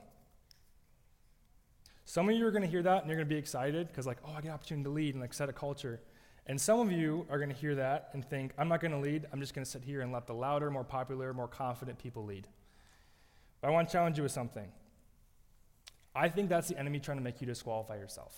Some 2.04 2.28
of 2.28 2.36
you 2.36 2.46
are 2.46 2.50
going 2.50 2.62
to 2.62 2.68
hear 2.68 2.82
that 2.82 3.02
and 3.02 3.06
you're 3.06 3.16
going 3.16 3.28
to 3.28 3.34
be 3.34 3.38
excited 3.38 3.88
because, 3.88 4.06
like, 4.06 4.18
oh, 4.24 4.32
I 4.32 4.40
get 4.40 4.48
an 4.48 4.54
opportunity 4.54 4.84
to 4.84 4.90
lead 4.90 5.14
and 5.14 5.20
like 5.20 5.32
set 5.32 5.48
a 5.48 5.52
culture. 5.52 6.00
And 6.46 6.60
some 6.60 6.80
of 6.80 6.92
you 6.92 7.26
are 7.30 7.38
going 7.38 7.48
to 7.48 7.54
hear 7.54 7.76
that 7.76 8.10
and 8.12 8.24
think, 8.24 8.52
I'm 8.58 8.68
not 8.68 8.80
going 8.80 8.92
to 8.92 8.98
lead. 8.98 9.26
I'm 9.32 9.40
just 9.40 9.54
going 9.54 9.64
to 9.64 9.70
sit 9.70 9.82
here 9.82 10.02
and 10.02 10.12
let 10.12 10.26
the 10.26 10.34
louder, 10.34 10.70
more 10.70 10.84
popular, 10.84 11.32
more 11.32 11.48
confident 11.48 11.98
people 11.98 12.24
lead. 12.24 12.46
But 13.60 13.68
I 13.68 13.70
want 13.70 13.88
to 13.88 13.92
challenge 13.92 14.16
you 14.16 14.22
with 14.24 14.32
something. 14.32 14.68
I 16.14 16.28
think 16.28 16.48
that's 16.48 16.68
the 16.68 16.78
enemy 16.78 16.98
trying 17.00 17.18
to 17.18 17.24
make 17.24 17.40
you 17.40 17.46
disqualify 17.46 17.96
yourself. 17.96 18.36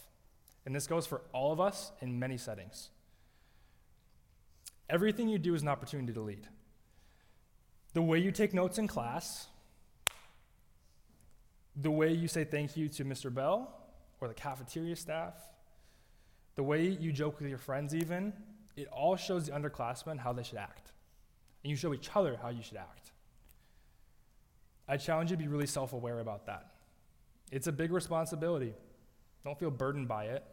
And 0.67 0.75
this 0.75 0.87
goes 0.87 1.07
for 1.07 1.23
all 1.33 1.53
of 1.53 1.61
us 1.61 1.93
in 2.01 2.19
many 2.19 2.37
settings. 2.37 2.91
Everything 4.91 5.29
you 5.29 5.39
do 5.39 5.55
is 5.55 5.63
an 5.63 5.69
opportunity 5.69 6.13
to 6.13 6.21
lead. 6.21 6.49
The 7.99 8.03
way 8.03 8.21
you 8.21 8.31
take 8.31 8.55
notes 8.55 8.79
in 8.79 8.87
class, 8.87 9.49
the 11.75 11.91
way 11.91 12.13
you 12.13 12.29
say 12.29 12.45
thank 12.45 12.77
you 12.77 12.89
to 12.91 13.05
Mr. 13.05 13.35
Bell 13.35 13.77
or 14.21 14.29
the 14.29 14.35
cafeteria 14.35 14.95
staff, 14.95 15.35
the 16.55 16.63
way 16.63 16.87
you 16.87 17.11
joke 17.11 17.41
with 17.41 17.49
your 17.49 17.59
friends, 17.59 17.97
even, 17.97 18.33
it 18.77 18.87
all 18.93 19.17
shows 19.17 19.47
the 19.47 19.51
underclassmen 19.53 20.17
how 20.17 20.33
they 20.33 20.45
should 20.45 20.59
act. 20.59 20.93
And 21.65 21.73
you 21.73 21.77
show 21.77 21.93
each 21.93 22.09
other 22.15 22.39
how 22.41 22.51
you 22.51 22.63
should 22.63 22.77
act. 22.77 23.11
I 24.87 24.97
challenge 24.97 25.33
you 25.33 25.37
to 25.37 25.43
be 25.43 25.49
really 25.49 25.67
self 25.67 25.93
aware 25.93 26.21
about 26.21 26.47
that. 26.47 26.69
It's 27.51 27.67
a 27.67 27.73
big 27.73 27.91
responsibility. 27.91 28.75
Don't 29.45 29.59
feel 29.59 29.73
burdened 29.73 30.07
by 30.07 30.27
it. 30.27 30.45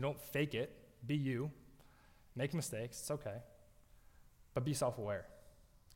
Don't 0.00 0.18
fake 0.18 0.54
it. 0.54 0.74
Be 1.06 1.16
you. 1.16 1.50
Make 2.34 2.54
mistakes. 2.54 2.98
It's 2.98 3.10
okay. 3.10 3.42
But 4.54 4.64
be 4.64 4.72
self 4.72 4.96
aware. 4.96 5.26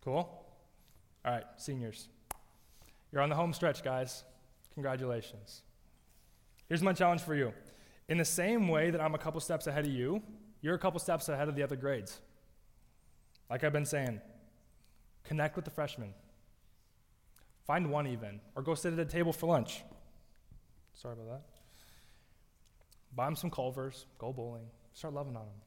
Cool? 0.05 0.42
All 1.25 1.33
right, 1.33 1.45
seniors. 1.57 2.09
You're 3.13 3.23
on 3.23 3.29
the 3.29 3.37
home 3.37 3.53
stretch, 3.53 3.85
guys. 3.85 4.25
Congratulations. 4.75 5.63
Here's 6.69 6.83
my 6.83 6.93
challenge 6.93 7.21
for 7.21 7.35
you. 7.35 7.53
In 8.09 8.19
the 8.19 8.25
same 8.25 8.69
way 8.69 8.91
that 8.91 9.01
I'm 9.01 9.15
a 9.15 9.19
couple 9.19 9.41
steps 9.41 9.67
ahead 9.67 9.87
of 9.87 9.93
you, 9.93 10.23
you're 10.61 10.75
a 10.75 10.79
couple 10.79 10.99
steps 10.99 11.29
ahead 11.29 11.49
of 11.49 11.55
the 11.55 11.63
other 11.63 11.77
grades. 11.77 12.21
Like 13.51 13.65
I've 13.65 13.73
been 13.73 13.85
saying, 13.85 14.21
connect 15.25 15.57
with 15.57 15.65
the 15.65 15.71
freshmen. 15.71 16.15
Find 17.67 17.91
one 17.91 18.07
even, 18.07 18.41
or 18.57 18.63
go 18.63 18.75
sit 18.75 18.93
at 18.93 18.99
a 18.99 19.05
table 19.05 19.33
for 19.33 19.47
lunch. 19.47 19.83
Sorry 20.95 21.15
about 21.15 21.29
that. 21.29 21.43
Buy 23.15 23.27
them 23.27 23.37
some 23.37 23.51
Culvers, 23.51 24.07
go 24.19 24.33
bowling, 24.33 24.67
start 24.95 25.15
loving 25.15 25.37
on 25.37 25.45
them. 25.45 25.61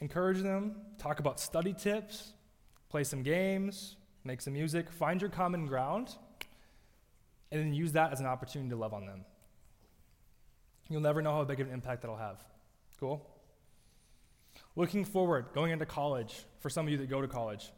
Encourage 0.00 0.42
them, 0.42 0.76
talk 0.98 1.20
about 1.20 1.40
study 1.40 1.72
tips, 1.72 2.32
play 2.88 3.04
some 3.04 3.22
games, 3.22 3.96
make 4.24 4.40
some 4.40 4.52
music, 4.52 4.90
find 4.90 5.20
your 5.20 5.30
common 5.30 5.66
ground, 5.66 6.16
and 7.50 7.60
then 7.60 7.72
use 7.72 7.92
that 7.92 8.12
as 8.12 8.20
an 8.20 8.26
opportunity 8.26 8.70
to 8.70 8.76
love 8.76 8.92
on 8.92 9.06
them. 9.06 9.24
You'll 10.88 11.00
never 11.00 11.20
know 11.20 11.32
how 11.32 11.44
big 11.44 11.60
of 11.60 11.68
an 11.68 11.72
impact 11.72 12.02
that'll 12.02 12.16
have. 12.16 12.42
Cool? 12.98 13.26
Looking 14.74 15.04
forward, 15.04 15.46
going 15.54 15.72
into 15.72 15.86
college, 15.86 16.44
for 16.60 16.70
some 16.70 16.86
of 16.86 16.92
you 16.92 16.98
that 16.98 17.10
go 17.10 17.20
to 17.20 17.28
college, 17.28 17.72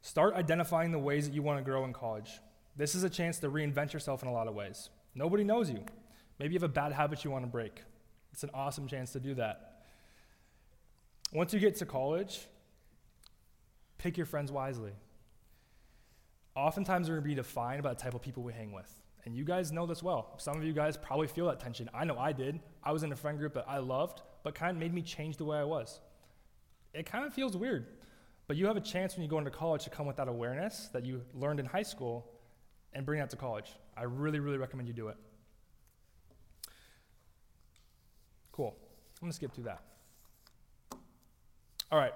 start 0.00 0.34
identifying 0.34 0.90
the 0.90 0.98
ways 0.98 1.28
that 1.28 1.34
you 1.34 1.42
want 1.42 1.58
to 1.58 1.64
grow 1.64 1.84
in 1.84 1.92
college. 1.92 2.40
This 2.76 2.94
is 2.94 3.04
a 3.04 3.10
chance 3.10 3.38
to 3.40 3.50
reinvent 3.50 3.92
yourself 3.92 4.22
in 4.22 4.28
a 4.28 4.32
lot 4.32 4.48
of 4.48 4.54
ways. 4.54 4.90
Nobody 5.14 5.44
knows 5.44 5.70
you. 5.70 5.84
Maybe 6.38 6.54
you 6.54 6.60
have 6.60 6.70
a 6.70 6.72
bad 6.72 6.92
habit 6.92 7.24
you 7.24 7.30
want 7.30 7.44
to 7.44 7.50
break. 7.50 7.82
It's 8.32 8.42
an 8.42 8.50
awesome 8.52 8.86
chance 8.86 9.12
to 9.12 9.20
do 9.20 9.34
that. 9.34 9.82
Once 11.32 11.54
you 11.54 11.60
get 11.60 11.76
to 11.76 11.86
college, 11.86 12.46
pick 13.98 14.16
your 14.16 14.26
friends 14.26 14.52
wisely. 14.52 14.92
Oftentimes, 16.54 17.08
we're 17.08 17.16
going 17.16 17.24
to 17.24 17.28
be 17.28 17.34
defined 17.34 17.82
by 17.82 17.90
the 17.90 18.00
type 18.00 18.14
of 18.14 18.22
people 18.22 18.42
we 18.42 18.52
hang 18.52 18.72
with. 18.72 18.90
And 19.24 19.34
you 19.34 19.44
guys 19.44 19.72
know 19.72 19.86
this 19.86 20.02
well. 20.02 20.34
Some 20.38 20.56
of 20.56 20.64
you 20.64 20.72
guys 20.72 20.96
probably 20.96 21.26
feel 21.26 21.46
that 21.46 21.60
tension. 21.60 21.90
I 21.92 22.04
know 22.04 22.16
I 22.16 22.32
did. 22.32 22.60
I 22.82 22.92
was 22.92 23.02
in 23.02 23.12
a 23.12 23.16
friend 23.16 23.38
group 23.38 23.54
that 23.54 23.66
I 23.68 23.78
loved, 23.78 24.22
but 24.44 24.54
kind 24.54 24.70
of 24.70 24.80
made 24.80 24.94
me 24.94 25.02
change 25.02 25.36
the 25.36 25.44
way 25.44 25.58
I 25.58 25.64
was. 25.64 26.00
It 26.94 27.06
kind 27.06 27.24
of 27.26 27.34
feels 27.34 27.56
weird. 27.56 27.86
But 28.46 28.56
you 28.56 28.66
have 28.66 28.76
a 28.76 28.80
chance 28.80 29.16
when 29.16 29.24
you 29.24 29.28
go 29.28 29.38
into 29.38 29.50
college 29.50 29.84
to 29.84 29.90
come 29.90 30.06
with 30.06 30.16
that 30.16 30.28
awareness 30.28 30.88
that 30.92 31.04
you 31.04 31.22
learned 31.34 31.58
in 31.58 31.66
high 31.66 31.82
school 31.82 32.30
and 32.92 33.04
bring 33.04 33.18
that 33.18 33.30
to 33.30 33.36
college. 33.36 33.72
I 33.96 34.04
really, 34.04 34.38
really 34.38 34.58
recommend 34.58 34.88
you 34.88 34.94
do 34.94 35.08
it. 35.08 35.16
Cool. 38.52 38.76
I'm 39.16 39.20
going 39.26 39.32
to 39.32 39.36
skip 39.36 39.52
through 39.52 39.64
that. 39.64 39.82
All 41.90 41.98
right, 41.98 42.14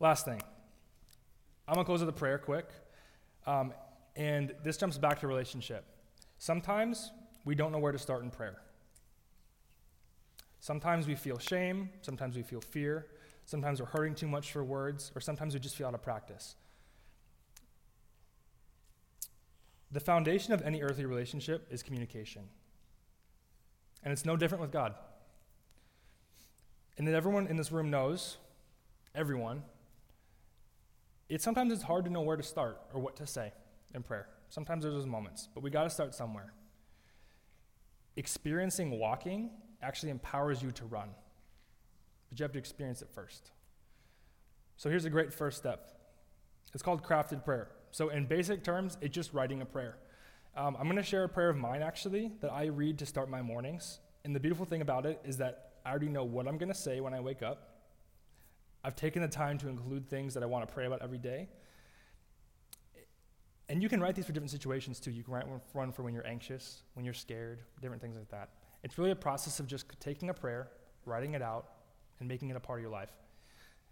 last 0.00 0.24
thing. 0.24 0.40
I'm 1.68 1.74
going 1.74 1.84
to 1.84 1.86
close 1.86 2.00
with 2.00 2.08
a 2.08 2.12
prayer 2.12 2.38
quick. 2.38 2.66
Um, 3.46 3.74
and 4.16 4.54
this 4.64 4.78
jumps 4.78 4.96
back 4.96 5.20
to 5.20 5.26
relationship. 5.26 5.84
Sometimes 6.38 7.12
we 7.44 7.54
don't 7.54 7.72
know 7.72 7.78
where 7.78 7.92
to 7.92 7.98
start 7.98 8.22
in 8.22 8.30
prayer. 8.30 8.62
Sometimes 10.60 11.06
we 11.06 11.14
feel 11.14 11.38
shame, 11.38 11.90
sometimes 12.00 12.36
we 12.36 12.42
feel 12.42 12.62
fear, 12.62 13.06
sometimes 13.44 13.80
we're 13.80 13.86
hurting 13.86 14.14
too 14.14 14.26
much 14.26 14.50
for 14.50 14.64
words, 14.64 15.12
or 15.14 15.20
sometimes 15.20 15.54
we 15.54 15.60
just 15.60 15.76
feel 15.76 15.86
out 15.86 15.94
of 15.94 16.02
practice. 16.02 16.56
The 19.92 20.00
foundation 20.00 20.54
of 20.54 20.62
any 20.62 20.82
earthly 20.82 21.04
relationship 21.04 21.68
is 21.70 21.82
communication. 21.82 22.48
And 24.02 24.12
it's 24.12 24.24
no 24.24 24.36
different 24.36 24.62
with 24.62 24.72
God. 24.72 24.94
And 26.96 27.06
that 27.06 27.14
everyone 27.14 27.46
in 27.46 27.56
this 27.56 27.70
room 27.70 27.90
knows, 27.90 28.38
everyone, 29.14 29.62
it 31.28 31.42
sometimes 31.42 31.72
it's 31.72 31.82
hard 31.82 32.04
to 32.04 32.10
know 32.10 32.22
where 32.22 32.36
to 32.36 32.42
start 32.42 32.80
or 32.92 33.00
what 33.00 33.16
to 33.16 33.26
say 33.26 33.52
in 33.94 34.02
prayer. 34.02 34.28
Sometimes 34.48 34.82
there's 34.82 34.94
those 34.94 35.06
moments, 35.06 35.48
but 35.54 35.62
we 35.62 35.70
got 35.70 35.84
to 35.84 35.90
start 35.90 36.14
somewhere. 36.14 36.52
Experiencing 38.16 38.98
walking 38.98 39.50
actually 39.82 40.10
empowers 40.10 40.62
you 40.62 40.70
to 40.72 40.84
run, 40.86 41.10
but 42.28 42.38
you 42.38 42.44
have 42.44 42.52
to 42.52 42.58
experience 42.58 43.02
it 43.02 43.08
first. 43.14 43.50
So 44.76 44.88
here's 44.88 45.04
a 45.04 45.10
great 45.10 45.32
first 45.32 45.58
step 45.58 45.90
it's 46.74 46.82
called 46.82 47.02
crafted 47.02 47.44
prayer. 47.44 47.68
So, 47.90 48.10
in 48.10 48.26
basic 48.26 48.62
terms, 48.62 48.98
it's 49.00 49.14
just 49.14 49.32
writing 49.32 49.62
a 49.62 49.66
prayer. 49.66 49.96
Um, 50.56 50.76
I'm 50.78 50.84
going 50.84 50.96
to 50.96 51.02
share 51.02 51.24
a 51.24 51.28
prayer 51.28 51.48
of 51.48 51.56
mine 51.56 51.82
actually 51.82 52.32
that 52.40 52.52
I 52.52 52.66
read 52.66 52.98
to 52.98 53.06
start 53.06 53.30
my 53.30 53.42
mornings. 53.42 54.00
And 54.24 54.34
the 54.34 54.40
beautiful 54.40 54.66
thing 54.66 54.82
about 54.82 55.06
it 55.06 55.20
is 55.24 55.38
that 55.38 55.72
I 55.86 55.90
already 55.90 56.08
know 56.08 56.24
what 56.24 56.46
I'm 56.46 56.58
going 56.58 56.68
to 56.68 56.78
say 56.78 57.00
when 57.00 57.14
I 57.14 57.20
wake 57.20 57.42
up. 57.42 57.67
I've 58.88 58.96
taken 58.96 59.20
the 59.20 59.28
time 59.28 59.58
to 59.58 59.68
include 59.68 60.08
things 60.08 60.32
that 60.32 60.42
I 60.42 60.46
want 60.46 60.66
to 60.66 60.72
pray 60.72 60.86
about 60.86 61.02
every 61.02 61.18
day. 61.18 61.46
And 63.68 63.82
you 63.82 63.88
can 63.90 64.00
write 64.00 64.14
these 64.14 64.24
for 64.24 64.32
different 64.32 64.50
situations 64.50 64.98
too. 64.98 65.10
You 65.10 65.22
can 65.22 65.34
write 65.34 65.44
one 65.74 65.92
for 65.92 66.02
when 66.02 66.14
you're 66.14 66.26
anxious, 66.26 66.84
when 66.94 67.04
you're 67.04 67.12
scared, 67.12 67.58
different 67.82 68.00
things 68.00 68.16
like 68.16 68.30
that. 68.30 68.48
It's 68.82 68.96
really 68.96 69.10
a 69.10 69.14
process 69.14 69.60
of 69.60 69.66
just 69.66 69.84
taking 70.00 70.30
a 70.30 70.32
prayer, 70.32 70.70
writing 71.04 71.34
it 71.34 71.42
out, 71.42 71.66
and 72.18 72.26
making 72.26 72.48
it 72.48 72.56
a 72.56 72.60
part 72.60 72.78
of 72.78 72.82
your 72.82 72.90
life. 72.90 73.10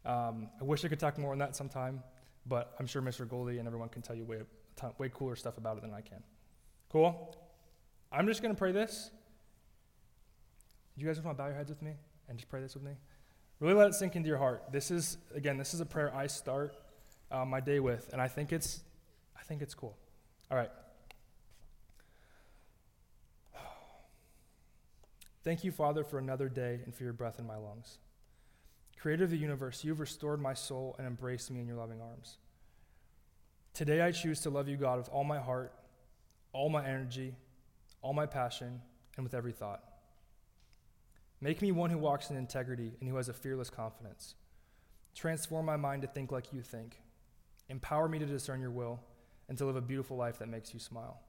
Um, 0.07 0.49
I 0.59 0.65
wish 0.65 0.83
I 0.83 0.89
could 0.89 0.99
talk 0.99 1.19
more 1.19 1.33
on 1.33 1.39
that 1.41 1.55
sometime, 1.55 2.03
but 2.47 2.75
I'm 2.81 2.87
sure 2.87 3.03
Mr. 3.03 3.29
Goldie 3.29 3.59
and 3.59 3.67
everyone 3.67 3.91
can 3.91 4.01
tell 4.01 4.17
you 4.17 4.25
way, 4.25 4.39
way 4.97 5.11
cooler 5.13 5.37
stuff 5.37 5.59
about 5.59 5.77
it 5.77 5.83
than 5.83 5.93
I 5.93 6.01
can. 6.01 6.23
Cool? 6.91 7.37
I'm 8.11 8.27
just 8.27 8.41
going 8.41 8.55
to 8.55 8.59
pray 8.59 8.73
this. 8.73 9.11
Do 10.97 11.05
you 11.05 11.07
guys 11.07 11.21
want 11.21 11.37
to 11.37 11.43
bow 11.43 11.49
your 11.49 11.57
heads 11.57 11.69
with 11.69 11.83
me 11.83 11.93
and 12.31 12.39
just 12.39 12.49
pray 12.49 12.63
this 12.63 12.73
with 12.73 12.83
me? 12.83 12.93
Really 13.59 13.75
let 13.75 13.89
it 13.89 13.95
sink 13.95 14.17
into 14.17 14.29
your 14.29 14.39
heart. 14.39 14.65
This 14.71 14.91
is, 14.91 15.17
again, 15.35 15.57
this 15.57 15.73
is 15.73 15.81
a 15.81 15.87
prayer 15.87 16.15
I 16.15 16.27
start 16.27 16.75
uh, 17.31 17.45
my 17.45 17.61
day 17.61 17.81
with, 17.81 18.11
and 18.13 18.21
I 18.21 18.29
think 18.29 18.53
it's 18.53 18.83
I 19.39 19.43
think 19.43 19.63
it's 19.63 19.75
cool. 19.75 19.97
All 20.51 20.57
right. 20.59 20.71
Thank 25.45 25.65
you, 25.65 25.73
Father, 25.73 26.05
for 26.05 26.19
another 26.19 26.49
day 26.49 26.81
and 26.85 26.95
for 26.95 27.05
your 27.05 27.13
breath 27.13 27.39
in 27.39 27.47
my 27.47 27.57
lungs. 27.57 27.99
Creator 28.99 29.25
of 29.25 29.31
the 29.31 29.37
universe, 29.37 29.85
you've 29.85 30.01
restored 30.01 30.41
my 30.41 30.55
soul 30.55 30.97
and 30.99 31.07
embraced 31.07 31.51
me 31.51 31.61
in 31.61 31.67
your 31.67 31.77
loving 31.77 32.01
arms. 32.01 32.39
Today 33.73 34.01
I 34.01 34.11
choose 34.11 34.41
to 34.41 34.51
love 34.51 34.69
you, 34.69 34.77
God, 34.77 34.99
with 34.99 35.09
all 35.11 35.23
my 35.23 35.39
heart, 35.39 35.73
all 36.53 36.69
my 36.69 36.85
energy, 36.85 37.35
all 38.03 38.15
my 38.15 38.27
passion, 38.27 38.81
and 39.17 39.25
with 39.25 39.35
every 39.35 39.53
thought. 39.53 39.85
Make 41.41 41.61
me 41.61 41.71
one 41.71 41.91
who 41.91 41.99
walks 41.99 42.31
in 42.31 42.37
integrity 42.37 42.97
and 43.01 43.09
who 43.09 43.17
has 43.17 43.29
a 43.29 43.35
fearless 43.35 43.71
confidence. 43.71 44.35
Transform 45.15 45.67
my 45.67 45.77
mind 45.77 46.03
to 46.03 46.09
think 46.09 46.33
like 46.33 46.53
you 46.53 46.63
think. 46.63 47.01
Empower 47.69 48.09
me 48.09 48.19
to 48.19 48.27
discern 48.27 48.61
your 48.61 48.71
will 48.71 49.01
and 49.49 49.57
to 49.59 49.65
live 49.65 49.77
a 49.77 49.81
beautiful 49.81 50.17
life 50.17 50.39
that 50.39 50.49
makes 50.49 50.73
you 50.73 50.81
smile. 50.81 51.21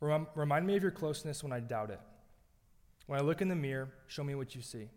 Remind 0.00 0.66
me 0.66 0.76
of 0.76 0.82
your 0.82 0.92
closeness 0.92 1.42
when 1.42 1.52
I 1.52 1.60
doubt 1.60 1.90
it. 1.90 2.00
When 3.06 3.18
I 3.18 3.22
look 3.22 3.42
in 3.42 3.48
the 3.48 3.56
mirror, 3.56 3.90
show 4.06 4.22
me 4.22 4.34
what 4.34 4.54
you 4.54 4.62
see. 4.62 4.90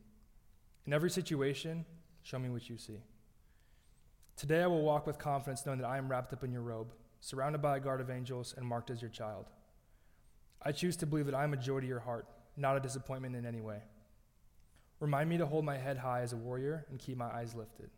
In 0.86 0.94
every 0.94 1.10
situation, 1.10 1.86
show 2.24 2.38
me 2.38 2.50
what 2.50 2.70
you 2.70 2.78
see. 2.78 3.00
Today 4.36 4.64
I 4.64 4.68
will 4.68 4.82
walk 4.82 5.08
with 5.08 5.18
confidence, 5.18 5.66
knowing 5.66 5.80
that 5.80 5.88
I 5.88 5.98
am 5.98 6.10
wrapped 6.10 6.34
up 6.34 6.44
in 6.44 6.52
your 6.52 6.62
robe, 6.62 6.94
surrounded 7.20 7.62
by 7.62 7.78
a 7.78 7.80
guard 7.80 8.02
of 8.02 8.10
angels, 8.10 8.54
and 8.58 8.66
marked 8.66 8.90
as 8.90 9.02
your 9.02 9.12
child. 9.12 9.46
I 10.62 10.72
choose 10.72 10.98
to 10.98 11.06
believe 11.06 11.26
that 11.26 11.36
I 11.36 11.44
am 11.44 11.54
a 11.54 11.58
joy 11.58 11.80
to 11.80 11.88
your 11.88 12.00
heart, 12.00 12.28
not 12.58 12.78
a 12.78 12.80
disappointment 12.80 13.36
in 13.36 13.46
any 13.46 13.62
way. 13.62 13.80
Remind 15.00 15.30
me 15.30 15.38
to 15.38 15.46
hold 15.46 15.66
my 15.66 15.78
head 15.78 15.98
high 15.98 16.22
as 16.22 16.34
a 16.34 16.38
warrior 16.38 16.86
and 16.90 17.00
keep 17.00 17.18
my 17.18 17.30
eyes 17.30 17.56
lifted. 17.56 17.90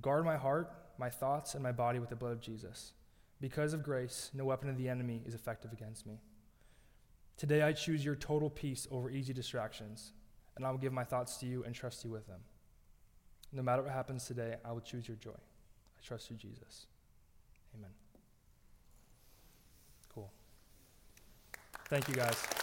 Guard 0.00 0.24
my 0.24 0.36
heart 0.36 0.72
my 0.98 1.08
thoughts, 1.08 1.54
and 1.54 1.62
my 1.62 1.72
body 1.72 2.00
with 2.00 2.10
the 2.10 2.16
blood 2.16 2.32
of 2.32 2.40
Jesus. 2.40 2.92
Because 3.40 3.72
of 3.72 3.84
grace, 3.84 4.30
no 4.34 4.44
weapon 4.44 4.68
of 4.68 4.76
the 4.76 4.88
enemy 4.88 5.22
is 5.24 5.34
effective 5.34 5.72
against 5.72 6.06
me. 6.06 6.18
Today 7.36 7.62
I 7.62 7.72
choose 7.72 8.04
your 8.04 8.16
total 8.16 8.50
peace 8.50 8.88
over 8.90 9.08
easy 9.10 9.32
distractions. 9.32 10.12
and 10.56 10.66
I 10.66 10.72
will 10.72 10.78
give 10.78 10.92
my 10.92 11.04
thoughts 11.04 11.36
to 11.36 11.46
you 11.46 11.62
and 11.62 11.72
trust 11.72 12.04
you 12.04 12.10
with 12.10 12.26
them. 12.26 12.40
No 13.52 13.62
matter 13.62 13.80
what 13.80 13.92
happens 13.92 14.24
today, 14.26 14.56
I 14.64 14.72
will 14.72 14.80
choose 14.80 15.06
your 15.06 15.16
joy. 15.16 15.30
I 15.30 16.04
trust 16.04 16.30
you, 16.30 16.36
Jesus. 16.36 16.86
Amen. 17.76 17.90
Cool. 20.12 20.32
Thank 21.88 22.08
you, 22.08 22.14
guys. 22.14 22.57